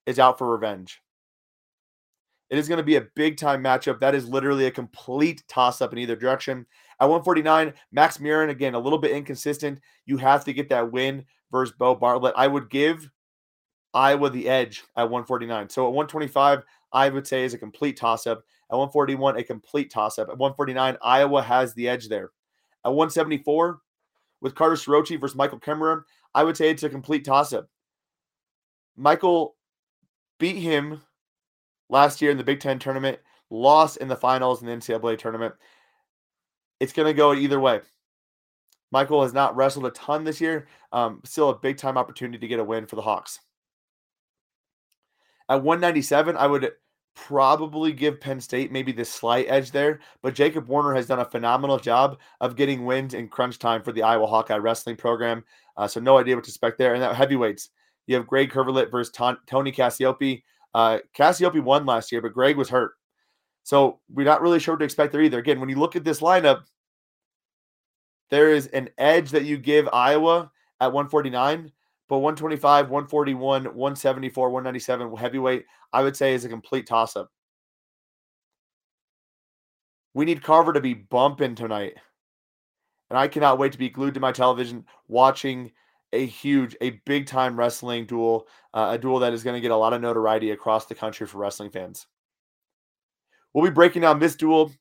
is 0.05 0.19
out 0.19 0.37
for 0.37 0.49
revenge. 0.49 1.01
It 2.51 2.59
is 2.59 2.67
going 2.67 2.77
to 2.77 2.83
be 2.83 2.97
a 2.97 3.07
big 3.15 3.37
time 3.37 3.63
matchup. 3.63 3.99
That 3.99 4.13
is 4.13 4.27
literally 4.27 4.65
a 4.65 4.71
complete 4.71 5.41
toss 5.47 5.81
up 5.81 5.93
in 5.93 5.99
either 5.99 6.17
direction. 6.17 6.65
At 6.99 7.05
149, 7.05 7.73
Max 7.93 8.17
Murin, 8.17 8.49
again, 8.49 8.75
a 8.75 8.79
little 8.79 8.99
bit 8.99 9.11
inconsistent. 9.11 9.79
You 10.05 10.17
have 10.17 10.43
to 10.43 10.53
get 10.53 10.67
that 10.67 10.91
win 10.91 11.23
versus 11.49 11.73
Beau 11.77 11.95
Bartlett. 11.95 12.33
I 12.35 12.47
would 12.47 12.69
give 12.69 13.09
Iowa 13.93 14.29
the 14.29 14.49
edge 14.49 14.83
at 14.97 15.03
149. 15.03 15.69
So 15.69 15.87
at 15.87 15.93
125, 15.93 16.63
I 16.91 17.07
would 17.07 17.25
say 17.25 17.45
is 17.45 17.53
a 17.53 17.57
complete 17.57 17.95
toss 17.95 18.27
up. 18.27 18.43
At 18.69 18.77
141, 18.77 19.37
a 19.37 19.43
complete 19.43 19.89
toss 19.89 20.19
up. 20.19 20.27
At 20.27 20.37
149, 20.37 20.97
Iowa 21.01 21.41
has 21.41 21.73
the 21.73 21.87
edge 21.87 22.09
there. 22.09 22.31
At 22.83 22.89
174, 22.89 23.79
with 24.41 24.55
Carter 24.55 24.75
Starocci 24.75 25.19
versus 25.19 25.37
Michael 25.37 25.59
Kemerer, 25.59 26.03
I 26.35 26.43
would 26.43 26.57
say 26.57 26.69
it's 26.69 26.83
a 26.83 26.89
complete 26.89 27.23
toss 27.23 27.53
up. 27.53 27.69
Michael 28.97 29.55
beat 30.37 30.57
him 30.57 31.01
last 31.91 32.21
year 32.21 32.31
in 32.31 32.37
the 32.37 32.43
Big 32.43 32.59
Ten 32.59 32.79
tournament, 32.79 33.19
lost 33.51 33.97
in 33.97 34.07
the 34.07 34.15
finals 34.15 34.61
in 34.61 34.67
the 34.67 34.73
NCAA 34.73 35.19
tournament. 35.19 35.53
It's 36.79 36.93
going 36.93 37.07
to 37.07 37.13
go 37.13 37.33
either 37.35 37.59
way. 37.59 37.81
Michael 38.91 39.21
has 39.21 39.33
not 39.33 39.55
wrestled 39.55 39.85
a 39.85 39.91
ton 39.91 40.23
this 40.23 40.41
year. 40.41 40.67
Um, 40.91 41.21
still 41.23 41.49
a 41.49 41.59
big 41.59 41.77
time 41.77 41.97
opportunity 41.97 42.39
to 42.39 42.47
get 42.47 42.59
a 42.59 42.63
win 42.63 42.87
for 42.87 42.95
the 42.95 43.01
Hawks. 43.01 43.39
At 45.47 45.63
197, 45.63 46.35
I 46.37 46.47
would 46.47 46.71
probably 47.13 47.91
give 47.91 48.21
Penn 48.21 48.39
State 48.39 48.71
maybe 48.71 48.91
the 48.91 49.03
slight 49.03 49.45
edge 49.49 49.71
there, 49.71 49.99
but 50.21 50.33
Jacob 50.33 50.67
Warner 50.67 50.95
has 50.95 51.07
done 51.07 51.19
a 51.19 51.25
phenomenal 51.25 51.77
job 51.77 52.19
of 52.39 52.55
getting 52.55 52.85
wins 52.85 53.13
in 53.13 53.27
crunch 53.27 53.59
time 53.59 53.83
for 53.83 53.91
the 53.91 54.03
Iowa 54.03 54.27
Hawkeye 54.27 54.55
wrestling 54.55 54.95
program. 54.95 55.43
Uh, 55.77 55.87
so 55.87 55.99
no 55.99 56.17
idea 56.17 56.35
what 56.35 56.45
to 56.45 56.49
expect 56.49 56.77
there. 56.77 56.93
And 56.93 57.03
that 57.03 57.15
heavyweights, 57.15 57.69
you 58.07 58.15
have 58.15 58.27
Greg 58.27 58.49
Kerkvliet 58.49 58.91
versus 58.91 59.13
Tony 59.45 59.71
Cassioppi. 59.71 60.43
Uh, 60.73 60.99
Cassioppi 61.17 61.61
won 61.61 61.85
last 61.85 62.11
year, 62.11 62.21
but 62.21 62.33
Greg 62.33 62.57
was 62.57 62.69
hurt. 62.69 62.93
So 63.63 63.99
we're 64.09 64.25
not 64.25 64.41
really 64.41 64.59
sure 64.59 64.73
what 64.73 64.79
to 64.79 64.85
expect 64.85 65.11
there 65.11 65.21
either. 65.21 65.39
Again, 65.39 65.59
when 65.59 65.69
you 65.69 65.75
look 65.75 65.95
at 65.95 66.03
this 66.03 66.21
lineup, 66.21 66.63
there 68.29 68.49
is 68.49 68.67
an 68.67 68.89
edge 68.97 69.31
that 69.31 69.45
you 69.45 69.57
give 69.57 69.89
Iowa 69.91 70.51
at 70.79 70.93
149, 70.93 71.71
but 72.07 72.19
125, 72.19 72.89
141, 72.89 73.63
174, 73.63 74.49
197 74.49 75.15
heavyweight, 75.15 75.65
I 75.93 76.01
would 76.01 76.15
say 76.15 76.33
is 76.33 76.45
a 76.45 76.49
complete 76.49 76.87
toss 76.87 77.15
up. 77.15 77.29
We 80.13 80.25
need 80.25 80.43
Carver 80.43 80.73
to 80.73 80.81
be 80.81 80.93
bumping 80.93 81.55
tonight. 81.55 81.93
And 83.09 83.17
I 83.17 83.27
cannot 83.27 83.59
wait 83.59 83.73
to 83.73 83.77
be 83.77 83.89
glued 83.89 84.13
to 84.13 84.19
my 84.19 84.31
television 84.31 84.85
watching 85.07 85.71
a 86.13 86.25
huge, 86.25 86.75
a 86.81 86.91
big 87.05 87.27
time 87.27 87.57
wrestling 87.57 88.05
duel, 88.05 88.47
uh, 88.73 88.89
a 88.91 88.97
duel 88.97 89.19
that 89.19 89.33
is 89.33 89.43
going 89.43 89.55
to 89.55 89.61
get 89.61 89.71
a 89.71 89.77
lot 89.77 89.93
of 89.93 90.01
notoriety 90.01 90.51
across 90.51 90.85
the 90.85 90.95
country 90.95 91.25
for 91.27 91.37
wrestling 91.37 91.69
fans. 91.69 92.07
We'll 93.53 93.65
be 93.65 93.73
breaking 93.73 94.01
down 94.01 94.19
this 94.19 94.35
duel 94.35 94.65
and 94.65 94.73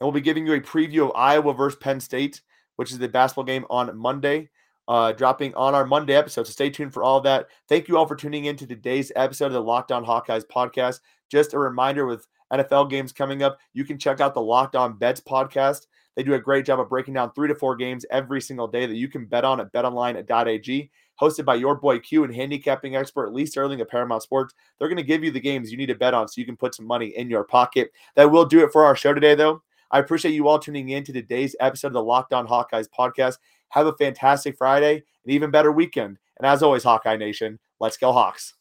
we'll 0.00 0.12
be 0.12 0.20
giving 0.20 0.46
you 0.46 0.54
a 0.54 0.60
preview 0.60 1.04
of 1.04 1.12
Iowa 1.14 1.54
versus 1.54 1.78
Penn 1.80 2.00
State, 2.00 2.42
which 2.76 2.92
is 2.92 2.98
the 2.98 3.08
basketball 3.08 3.44
game 3.44 3.64
on 3.70 3.96
Monday 3.96 4.50
uh, 4.88 5.12
dropping 5.12 5.54
on 5.54 5.74
our 5.74 5.86
Monday 5.86 6.14
episode. 6.14 6.46
So 6.46 6.52
stay 6.52 6.70
tuned 6.70 6.92
for 6.92 7.02
all 7.02 7.18
of 7.18 7.24
that. 7.24 7.48
Thank 7.68 7.88
you 7.88 7.96
all 7.96 8.06
for 8.06 8.16
tuning 8.16 8.46
in 8.46 8.56
to 8.56 8.66
today's 8.66 9.12
episode 9.16 9.46
of 9.46 9.52
the 9.52 9.62
Locked 9.62 9.92
On 9.92 10.04
Hawkeyes 10.04 10.44
podcast. 10.46 11.00
Just 11.30 11.54
a 11.54 11.58
reminder 11.58 12.06
with 12.06 12.26
NFL 12.52 12.90
games 12.90 13.12
coming 13.12 13.42
up, 13.42 13.58
you 13.72 13.84
can 13.84 13.98
check 13.98 14.20
out 14.20 14.34
the 14.34 14.42
Locked 14.42 14.76
On 14.76 14.98
Bets 14.98 15.20
podcast. 15.20 15.86
They 16.16 16.22
do 16.22 16.34
a 16.34 16.38
great 16.38 16.66
job 16.66 16.80
of 16.80 16.88
breaking 16.88 17.14
down 17.14 17.32
three 17.32 17.48
to 17.48 17.54
four 17.54 17.76
games 17.76 18.04
every 18.10 18.40
single 18.40 18.68
day 18.68 18.86
that 18.86 18.96
you 18.96 19.08
can 19.08 19.24
bet 19.24 19.44
on 19.44 19.60
at 19.60 19.72
betonline.ag. 19.72 20.90
Hosted 21.20 21.44
by 21.44 21.54
your 21.54 21.76
boy 21.76 21.98
Q 22.00 22.24
and 22.24 22.34
handicapping 22.34 22.96
expert 22.96 23.32
Lee 23.32 23.46
Sterling 23.46 23.80
of 23.80 23.88
Paramount 23.88 24.22
Sports. 24.22 24.54
They're 24.78 24.88
going 24.88 24.96
to 24.96 25.02
give 25.02 25.24
you 25.24 25.30
the 25.30 25.40
games 25.40 25.70
you 25.70 25.78
need 25.78 25.86
to 25.86 25.94
bet 25.94 26.14
on 26.14 26.28
so 26.28 26.40
you 26.40 26.46
can 26.46 26.56
put 26.56 26.74
some 26.74 26.86
money 26.86 27.08
in 27.16 27.30
your 27.30 27.44
pocket. 27.44 27.92
That 28.16 28.30
will 28.30 28.44
do 28.44 28.64
it 28.64 28.72
for 28.72 28.84
our 28.84 28.96
show 28.96 29.14
today, 29.14 29.34
though. 29.34 29.62
I 29.90 29.98
appreciate 29.98 30.32
you 30.32 30.48
all 30.48 30.58
tuning 30.58 30.88
in 30.88 31.04
to 31.04 31.12
today's 31.12 31.54
episode 31.60 31.88
of 31.88 31.92
the 31.94 32.02
Locked 32.02 32.32
On 32.32 32.46
Hawkeyes 32.46 32.88
podcast. 32.88 33.36
Have 33.68 33.86
a 33.86 33.92
fantastic 33.92 34.56
Friday, 34.56 34.96
an 34.96 35.30
even 35.30 35.50
better 35.50 35.70
weekend. 35.70 36.18
And 36.38 36.46
as 36.46 36.62
always, 36.62 36.82
Hawkeye 36.82 37.16
Nation, 37.16 37.58
let's 37.78 37.98
go 37.98 38.12
Hawks. 38.12 38.54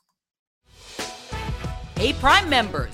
Hey, 1.95 2.13
Prime 2.13 2.49
members, 2.49 2.93